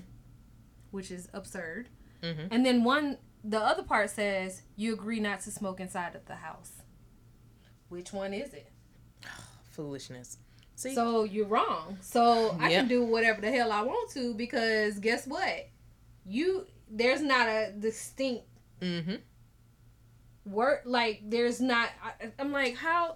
[0.91, 1.89] which is absurd.
[2.23, 2.47] Mm-hmm.
[2.51, 6.35] And then one the other part says you agree not to smoke inside of the
[6.35, 6.73] house.
[7.89, 8.71] Which one is it?
[9.71, 10.37] Foolishness.
[10.75, 11.97] See, So you're wrong.
[12.01, 12.79] So I Yep.
[12.81, 15.67] can do whatever the hell I want to because guess what?
[16.25, 18.45] You there's not a distinct
[18.81, 19.15] mm-hmm.
[20.45, 23.15] word like there's not I, i'm like how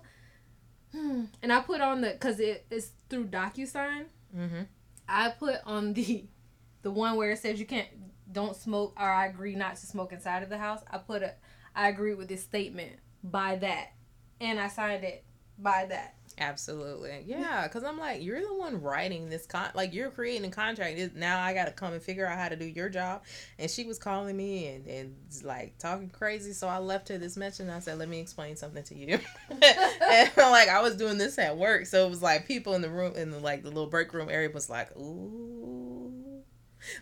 [0.91, 1.25] hmm.
[1.43, 4.63] and i put on the because it is through docusign Mm-hmm.
[5.07, 6.25] i put on the
[6.81, 7.87] the one where it says you can't
[8.35, 11.33] don't smoke or i agree not to smoke inside of the house i put a
[11.75, 12.93] i agree with this statement
[13.23, 13.93] by that
[14.39, 15.23] and i signed it
[15.57, 17.23] by that Absolutely.
[17.25, 21.15] Yeah, because I'm like, you're the one writing this con, like you're creating a contract.
[21.15, 23.23] Now I got to come and figure out how to do your job.
[23.57, 26.51] And she was calling me and and like talking crazy.
[26.51, 29.19] So I left her this message and I said, let me explain something to you.
[29.49, 32.89] and like I was doing this at work, so it was like people in the
[32.89, 36.43] room in the like the little break room area was like, ooh,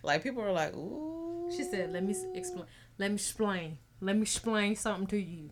[0.03, 1.32] like people were like, ooh.
[1.49, 2.65] She said let me explain
[2.97, 5.49] let me explain let me explain something to you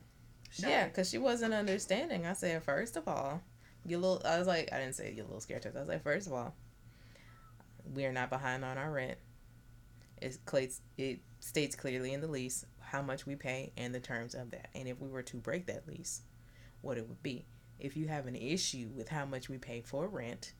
[0.57, 2.25] Yeah, because she wasn't understanding.
[2.25, 3.41] I said, first of all,
[3.85, 4.21] you little.
[4.25, 5.65] I was like, I didn't say you little scared.
[5.65, 6.53] I was like, first of all,
[7.93, 9.17] we are not behind on our rent.
[10.21, 10.81] It clates.
[10.97, 14.69] It states clearly in the lease how much we pay and the terms of that.
[14.75, 16.21] And if we were to break that lease,
[16.81, 17.45] what it would be.
[17.79, 20.53] If you have an issue with how much we pay for rent,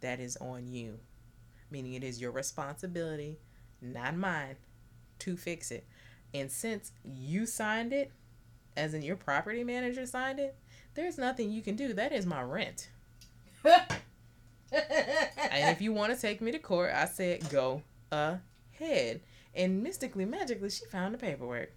[0.00, 0.98] that is on you.
[1.70, 3.38] Meaning it is your responsibility,
[3.80, 4.56] not mine,
[5.20, 5.86] to fix it.
[6.34, 8.12] And since you signed it,
[8.76, 10.56] as in your property manager signed it,
[10.94, 11.92] there's nothing you can do.
[11.92, 12.88] That is my rent.
[13.64, 13.82] and
[14.72, 19.20] if you want to take me to court, I said go ahead.
[19.54, 21.72] And mystically, magically, she found the paperwork.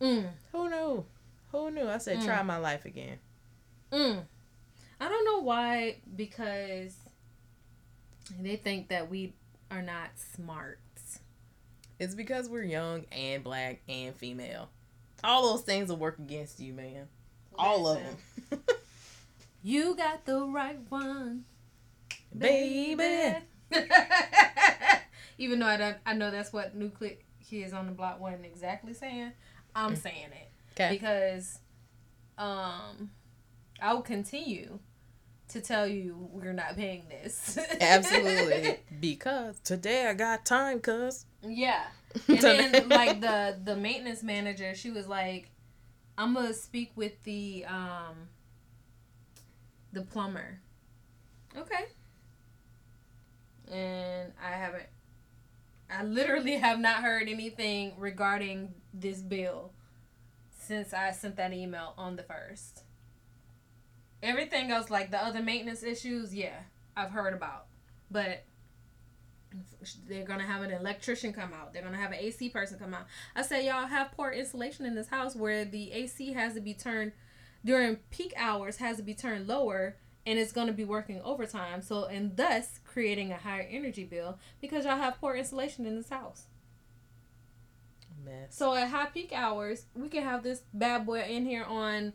[0.00, 0.28] Mm.
[0.52, 1.04] Who knew?
[1.52, 1.88] Who knew?
[1.88, 2.24] I said, Mm.
[2.26, 3.18] try my life again.
[3.90, 4.24] Mm.
[5.00, 6.94] I don't know why, because
[8.40, 9.32] they think that we
[9.70, 10.80] are not smart.
[11.98, 14.68] It's because we're young and black and female.
[15.24, 17.08] All those things will work against you, man.
[17.58, 18.60] All of them.
[19.62, 21.44] You got the right one,
[22.36, 23.34] Baby.
[25.38, 27.14] Even though I don't, I know that's what Nuclear
[27.48, 29.32] Kids on the Block wasn't exactly saying.
[29.74, 29.98] I'm Mm.
[29.98, 30.90] saying it Okay.
[30.94, 31.58] because,
[32.38, 33.10] um,
[33.82, 34.78] I will continue
[35.48, 37.58] to tell you we're not paying this.
[37.80, 38.78] Absolutely.
[39.00, 41.26] because today I got time, cuz.
[41.46, 41.84] Yeah.
[42.28, 45.50] And then like the the maintenance manager, she was like,
[46.16, 48.28] "I'm gonna speak with the um
[49.92, 50.60] the plumber."
[51.56, 51.86] Okay.
[53.70, 54.86] And I haven't.
[55.90, 59.72] I literally have not heard anything regarding this bill
[60.58, 62.84] since I sent that email on the first.
[64.22, 66.60] Everything else, like the other maintenance issues, yeah,
[66.96, 67.66] I've heard about,
[68.10, 68.44] but
[70.08, 71.72] they're gonna have an electrician come out.
[71.72, 73.06] They're gonna have an AC person come out.
[73.34, 76.74] I said, y'all have poor insulation in this house where the AC has to be
[76.74, 77.12] turned
[77.64, 81.82] during peak hours has to be turned lower, and it's gonna be working overtime.
[81.82, 86.08] So and thus creating a higher energy bill because y'all have poor insulation in this
[86.10, 86.46] house.
[88.24, 88.56] Mess.
[88.56, 92.12] So at high peak hours, we can have this bad boy in here on.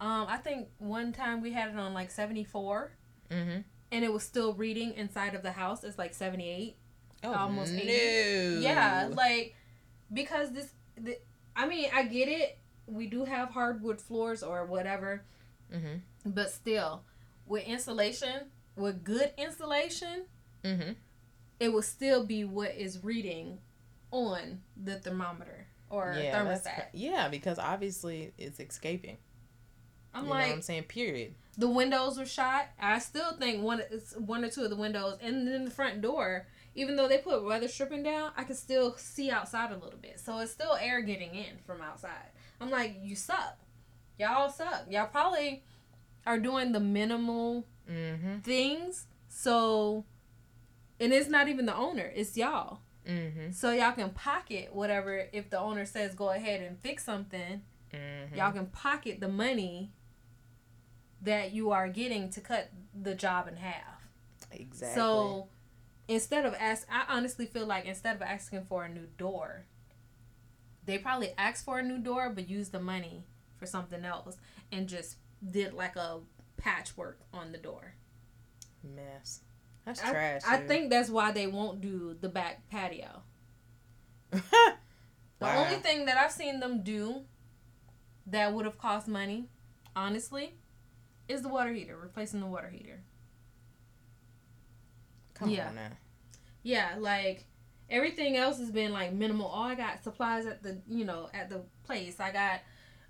[0.00, 2.92] Um, I think one time we had it on like seventy four,
[3.30, 3.60] Mm-hmm.
[3.92, 5.84] and it was still reading inside of the house.
[5.84, 6.76] It's like seventy eight.
[7.22, 7.80] Oh, Almost no.
[7.82, 8.62] 80.
[8.62, 9.54] Yeah, like
[10.12, 11.18] because this, the,
[11.54, 12.58] I mean, I get it.
[12.86, 15.24] We do have hardwood floors or whatever,
[15.72, 16.30] Mm-hmm.
[16.32, 17.02] but still,
[17.46, 18.46] with insulation,
[18.76, 20.24] with good insulation,
[20.64, 20.92] Mm-hmm.
[21.60, 23.58] it will still be what is reading
[24.10, 26.86] on the thermometer or Yeah, thermostat.
[26.92, 29.18] yeah, because obviously it's escaping.
[30.12, 30.82] I'm you know like, what I'm saying?
[30.84, 31.34] Period.
[31.56, 32.66] the windows were shot.
[32.80, 36.00] I still think one, it's one or two of the windows, and then the front
[36.02, 36.46] door.
[36.74, 40.20] Even though they put weather stripping down, I can still see outside a little bit.
[40.20, 42.30] So it's still air getting in from outside.
[42.60, 43.58] I'm like, you suck.
[44.18, 44.84] Y'all suck.
[44.88, 45.64] Y'all probably
[46.26, 48.38] are doing the minimal Mm-hmm.
[48.40, 49.08] things.
[49.28, 50.04] So,
[51.00, 52.78] and it's not even the owner, it's y'all.
[53.08, 53.50] Mm-hmm.
[53.50, 55.26] So y'all can pocket whatever.
[55.32, 57.62] If the owner says go ahead and fix something,
[57.92, 58.36] Mm-hmm.
[58.36, 59.90] y'all can pocket the money
[61.22, 64.06] that you are getting to cut the job in half.
[64.52, 64.94] Exactly.
[64.94, 65.48] So
[66.10, 69.66] instead of ask, I honestly feel like instead of asking for a new door,
[70.84, 73.24] they probably asked for a new door, but used the money
[73.56, 74.36] for something else
[74.72, 76.20] and just did like a
[76.58, 77.94] patchwork on the door.
[78.82, 79.40] mess.
[79.84, 80.42] That's I, trash.
[80.46, 80.68] I dude.
[80.68, 83.22] think that's why they won't do the back patio.
[85.38, 85.64] The Wow.
[85.64, 87.24] only thing that I've seen them do
[88.26, 89.48] that would have cost money,
[89.96, 90.54] honestly,
[91.28, 93.02] is the water heater, replacing the water heater.
[95.40, 95.68] Come yeah.
[95.68, 95.88] on now.
[96.62, 97.46] Yeah, like
[97.88, 99.50] everything else has been like minimal.
[99.52, 102.20] Oh, I got supplies at the you know at the place.
[102.20, 102.60] I got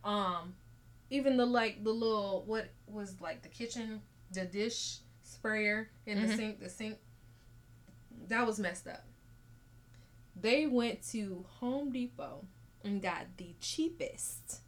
[0.05, 0.55] um
[1.11, 4.01] even the like the little what was like the kitchen
[4.33, 6.37] the dish sprayer in the Mhm.
[6.37, 6.99] sink the sink
[8.28, 9.05] that was messed up.
[10.41, 12.47] They went to Home Depot
[12.85, 14.61] and got the cheapest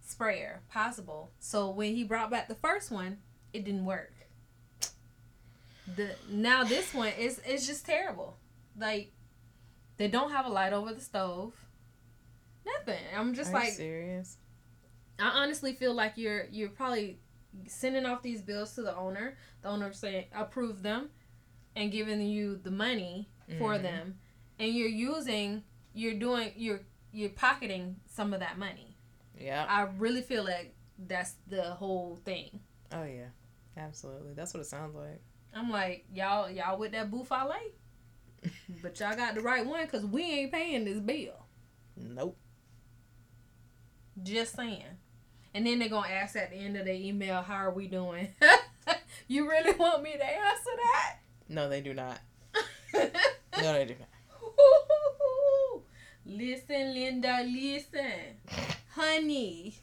[0.00, 1.30] sprayer possible.
[1.38, 3.18] So when he brought back the first one,
[3.52, 4.13] it didn't work.
[5.96, 8.36] The now this one is it's just terrible.
[8.78, 9.12] Like
[9.96, 11.54] they don't have a light over the stove.
[12.66, 13.02] Nothing.
[13.14, 14.38] I'm just Are like serious?
[15.18, 17.18] I honestly feel like you're you're probably
[17.66, 19.36] sending off these bills to the owner.
[19.62, 21.10] The owner saying approve them
[21.76, 23.28] and giving you the money
[23.58, 23.82] for Mhm.
[23.82, 24.18] them
[24.58, 25.62] and you're using
[25.92, 26.80] you're doing you're
[27.12, 28.96] you're pocketing some of that money.
[29.38, 29.66] Yeah.
[29.68, 32.60] I really feel like that's the whole thing.
[32.92, 33.28] Oh yeah.
[33.76, 34.32] Absolutely.
[34.34, 35.20] That's what it sounds like.
[35.54, 37.54] I'm like y'all y'all with that buffalo,
[38.82, 41.46] but y'all got the right one because we ain't paying this bill.
[41.96, 42.36] Nope.
[44.22, 44.82] Just saying.
[45.54, 48.28] And then they're gonna ask at the end of the email, "How are we doing?"
[49.28, 51.16] you really want me to answer that?
[51.48, 52.18] No, they do not.
[53.62, 54.08] No, they do not.
[56.26, 58.38] listen, Linda, listen,
[58.90, 59.76] honey.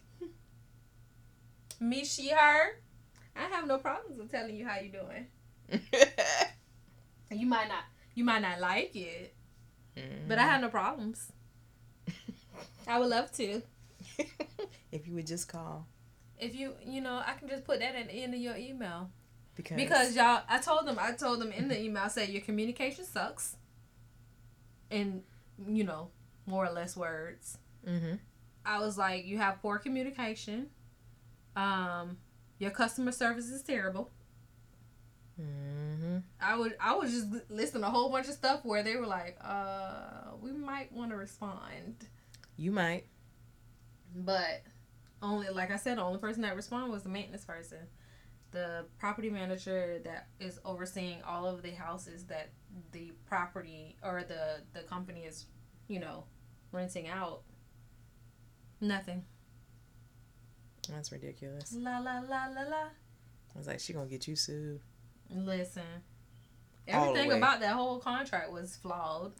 [1.79, 2.79] Me, she, her.
[3.35, 5.27] I have no problems with telling you how you doing.
[7.31, 9.33] You might not, you might not like it,
[10.27, 11.31] but I have no problems.
[12.87, 13.61] I would love to.
[14.91, 15.87] if you would just call.
[16.37, 19.11] If you, you know, I can just put that at the end of your email.
[19.55, 22.41] Because, Because y'all, I told them, I told them in the email, I said your
[22.41, 23.55] communication sucks.
[24.89, 25.23] In,
[25.65, 26.09] you know,
[26.45, 27.57] more or less words.
[27.85, 28.15] hmm
[28.65, 30.67] I was like, you have poor communication.
[31.55, 32.17] Um,
[32.59, 34.11] your customer service is terrible.
[35.41, 39.07] Hmm I would, I was just listing a whole bunch of stuff where they were
[39.07, 42.07] like, uh, we might want to respond,
[42.57, 43.05] You might.
[44.15, 44.61] but
[45.21, 47.79] only, like I said, the only person that responded was the maintenance person.
[48.51, 52.49] The property manager that is overseeing all of the houses that
[52.91, 55.45] the property or the the company is,
[55.87, 56.25] you know,
[56.73, 57.43] renting out.
[58.81, 59.23] Nothing.
[60.89, 61.71] That's ridiculous.
[61.73, 62.83] La la la la la.
[63.53, 64.81] I was like, she gonna get you sued.
[65.33, 65.83] Listen,
[66.87, 69.33] everything about that whole contract was flawed.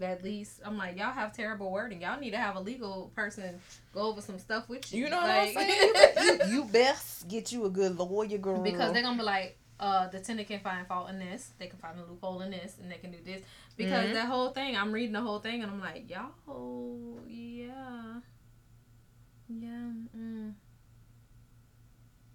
[0.00, 2.00] At least I'm like, y'all have terrible wording.
[2.00, 3.60] Y'all need to have a legal person
[3.92, 5.04] go over some stuff with you.
[5.04, 5.92] You know what I'm saying?
[6.22, 8.62] You, you, best get you a good lawyer, girl.
[8.62, 11.78] because they're gonna be like, uh, the tenant can find fault in this, they can
[11.78, 13.42] find a loophole in this, and they can do this.
[13.76, 14.12] Because Mhm.
[14.14, 18.20] that whole thing, I'm reading the whole thing, and I'm like, y'all, yeah,
[19.48, 20.54] yeah, mm.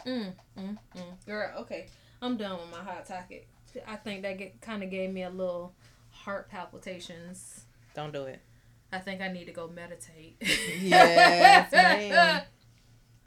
[0.05, 1.25] Mm, mm, mm.
[1.25, 1.87] Girl, okay,
[2.25, 3.47] I'm done with my hot topic.
[3.87, 5.75] I think that kind of gave me a little
[6.09, 7.65] heart palpitations.
[7.93, 8.39] Don't do it.
[8.91, 10.37] I think I need to go meditate.
[10.81, 11.71] Yes.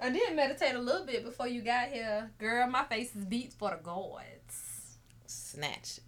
[0.00, 2.30] I did meditate a little bit before you got here.
[2.38, 4.96] Girl, my face is beats for the gods.
[5.26, 6.00] Snatch.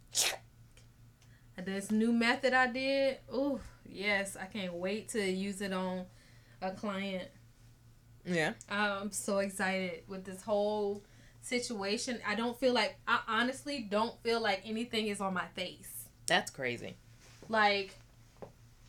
[1.56, 6.06] This new method I did, ooh, yes, I can't wait to use it on
[6.60, 7.28] a client.
[8.24, 8.54] Yeah.
[8.68, 11.04] I'm so excited with this whole
[11.40, 12.18] situation.
[12.26, 16.04] I don't feel like, I honestly don't feel like anything is on my face.
[16.26, 16.96] That's crazy.
[17.48, 17.96] Like,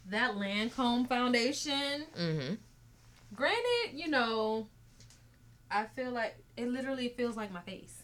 [0.09, 2.55] that Lancome foundation, Mm-hmm.
[3.35, 4.67] granted, you know,
[5.69, 8.03] I feel like it literally feels like my face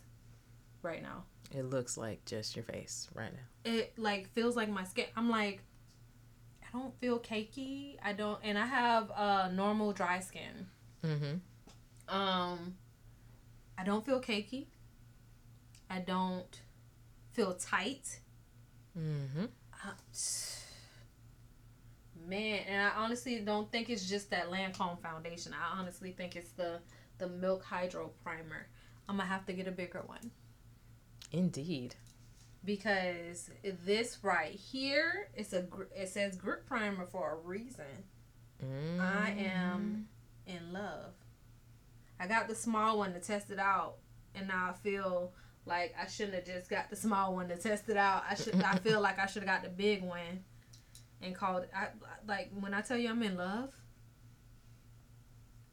[0.82, 1.24] right now.
[1.56, 3.72] It looks like just your face right now.
[3.72, 5.06] It like feels like my skin.
[5.16, 5.62] I'm like,
[6.64, 7.96] I don't feel cakey.
[8.04, 10.68] I don't, and I have uh normal dry skin.
[11.06, 12.16] Mm-hmm.
[12.16, 12.76] Um,
[13.78, 14.68] I don't feel cakey.
[15.90, 16.62] I don't
[17.32, 18.20] feel tight.
[18.98, 19.46] Mm-hmm.
[19.86, 19.92] Uh,
[22.28, 25.54] Man, and I honestly don't think it's just that Lancome foundation.
[25.54, 26.80] I honestly think it's the
[27.20, 28.68] the Milk Hydro Primer.
[29.08, 30.32] I'm gonna have to get a bigger one
[31.32, 31.96] Indeed.
[32.66, 33.50] because
[33.86, 35.66] this right here it's a
[35.96, 37.86] it says grip primer for a reason.
[38.62, 39.00] Mm-hmm.
[39.00, 40.10] I am
[40.46, 41.14] in love.
[42.20, 43.96] I got the small one to test it out,
[44.36, 45.34] and now I feel
[45.66, 48.24] like I shouldn't have just got the small one to test it out.
[48.30, 48.62] I should.
[48.62, 50.44] I feel like I should have got the big one,
[51.22, 51.64] and called.
[51.64, 51.88] it- I
[52.28, 53.74] like when I tell you I'm in love.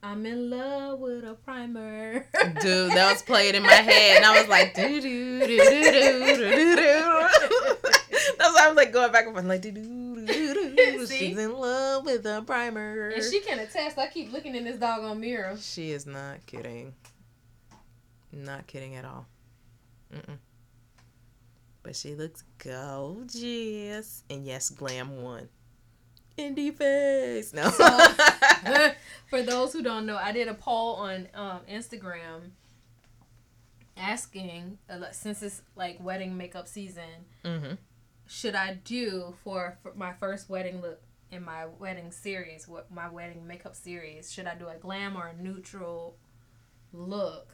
[0.02, 2.26] I'm in love with a primer.
[2.60, 5.56] Dude, that was playing in my head, and I was like, do do do do
[5.56, 7.28] do do do.
[8.38, 9.90] That's why I was like going back and forth, like do do do do.
[9.94, 10.03] See?
[11.18, 13.10] She's in love with a primer.
[13.10, 13.98] and she can attest.
[13.98, 15.56] I keep looking in this doggone mirror.
[15.60, 16.94] She is not kidding.
[18.32, 19.26] Not kidding at all.
[20.12, 20.38] Mm-mm.
[21.82, 24.24] But she looks gorgeous.
[24.30, 25.48] And yes, glam one.
[26.38, 27.52] Indie face.
[27.52, 27.70] No.
[27.70, 28.06] So-
[29.30, 32.50] For those who don't know, I did a poll on um, Instagram
[33.96, 37.74] asking, uh, since it's like wedding makeup season, mm-hmm.
[38.26, 41.00] Should I do for, for my first wedding look
[41.30, 44.32] in my wedding series, what my wedding makeup series?
[44.32, 46.16] Should I do a glam or a neutral
[46.92, 47.48] look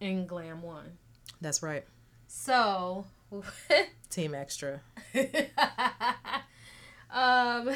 [0.00, 0.98] in glam one?
[1.40, 1.84] That's right.
[2.26, 3.06] So,
[4.10, 4.80] Team extra.
[7.10, 7.70] um,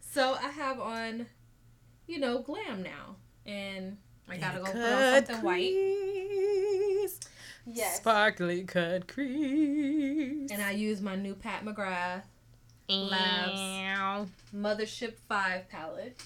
[0.00, 1.26] so I have on,
[2.06, 3.16] you know, glam now,
[3.46, 3.96] and
[4.28, 5.72] I gotta go put on something white.
[7.64, 7.76] Crease.
[7.76, 7.96] Yes.
[7.96, 10.50] Sparkly cut crease.
[10.50, 12.22] And I use my new Pat McGrath
[12.88, 16.20] Labs Mothership Five palette.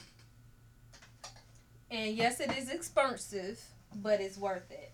[1.91, 3.63] And yes, it is expensive,
[3.95, 4.93] but it's worth it.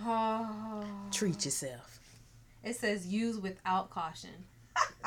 [0.00, 0.84] Oh.
[1.10, 1.98] Treat yourself.
[2.62, 4.30] It says use without caution.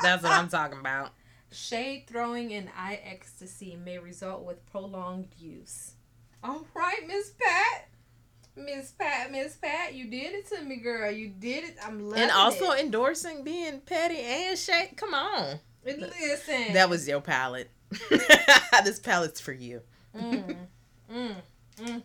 [0.02, 1.10] That's what I'm talking about.
[1.52, 5.92] Shade throwing and eye ecstasy may result with prolonged use.
[6.42, 7.88] All right, Miss Pat.
[8.54, 11.10] Miss Pat, Miss Pat, you did it to me, girl.
[11.10, 11.76] You did it.
[11.84, 12.22] I'm loving it.
[12.24, 12.80] And also it.
[12.80, 14.96] endorsing being petty and shake.
[14.96, 15.58] Come on.
[15.84, 16.74] Listen.
[16.74, 17.70] That was your palette.
[18.84, 19.80] this palette's for you.
[20.16, 20.56] Mm,
[21.12, 21.34] mm,
[21.78, 22.02] mm.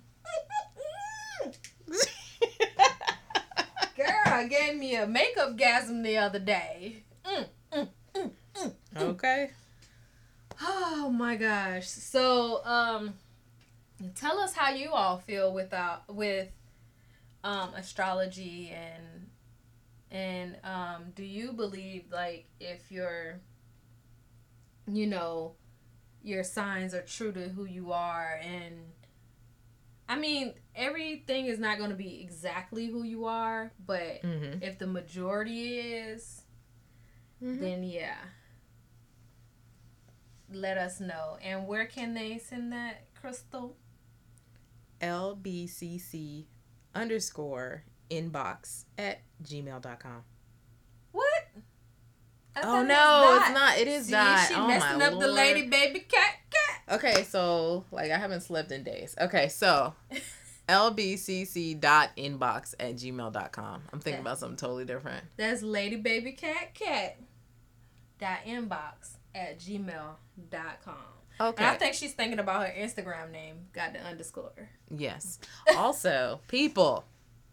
[3.98, 7.04] Girl gave me a makeup gasm the other day.
[7.26, 8.74] Mm, mm, mm, mm.
[9.02, 9.52] okay.
[10.62, 11.88] Oh my gosh.
[11.88, 13.16] So, um
[14.16, 16.50] tell us how you all feel with uh, with
[17.44, 19.28] um astrology and
[20.12, 23.40] and um do you believe like if your
[24.88, 25.54] you know
[26.24, 28.76] your signs are true to who you are and
[30.10, 34.64] I mean everything is not going to be exactly who you are, but Mm-hmm.
[34.64, 36.42] if the majority is
[37.44, 37.60] Mhm.
[37.60, 38.16] then yeah.
[40.52, 41.38] Let us know.
[41.44, 43.76] And where can they send that, Crystal?
[45.02, 46.46] LBCC
[46.96, 50.24] underscore inbox at gmail.com.
[51.12, 51.28] What?
[52.58, 53.78] Oh thought it no, it's not.
[53.78, 54.48] It is See, dot.
[54.48, 55.32] She oh messing my up the Lord.
[55.32, 56.96] lady baby cat cat.
[56.96, 59.16] Okay, so like I haven't slept in days.
[59.20, 59.94] Okay, so
[60.70, 63.84] lbcc dot inbox at gmail.com.
[63.94, 65.24] I'm thinking about something totally different.
[65.38, 67.20] That's lady baby cat cat.
[68.20, 70.16] Dot inbox at gmail
[70.50, 70.96] dot com.
[71.40, 71.64] Okay.
[71.64, 73.68] And I think she's thinking about her Instagram name.
[73.74, 74.70] Got the underscore.
[74.90, 75.40] yes.
[75.76, 77.06] Also, people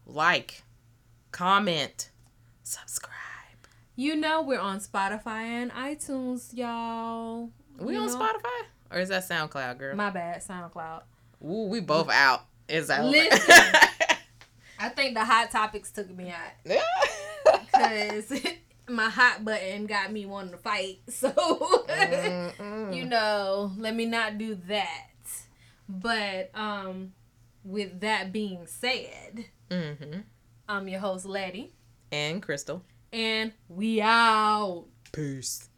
[0.06, 0.62] like,
[1.32, 2.10] comment,
[2.62, 3.12] subscribe.
[3.96, 7.50] You know we're on Spotify and iTunes, y'all.
[7.78, 8.16] We You on know?
[8.18, 9.96] Spotify or is that SoundCloud, girl?
[9.96, 11.02] My bad, SoundCloud.
[11.44, 12.42] Ooh, we both out.
[12.68, 13.04] Is out.
[13.04, 13.54] Listen.
[14.78, 16.80] I think the hot topics took me out Yeah.
[17.72, 18.32] because
[18.88, 20.98] my hot button got me wanting to fight.
[21.08, 21.32] So
[22.92, 25.10] you know, let me not do that.
[25.88, 27.12] But um,
[27.64, 30.20] with that being said, mm-hmm.
[30.68, 31.72] I'm your host, Letty,
[32.10, 32.82] And Crystal.
[33.12, 34.86] and we out.
[35.12, 35.68] Peace.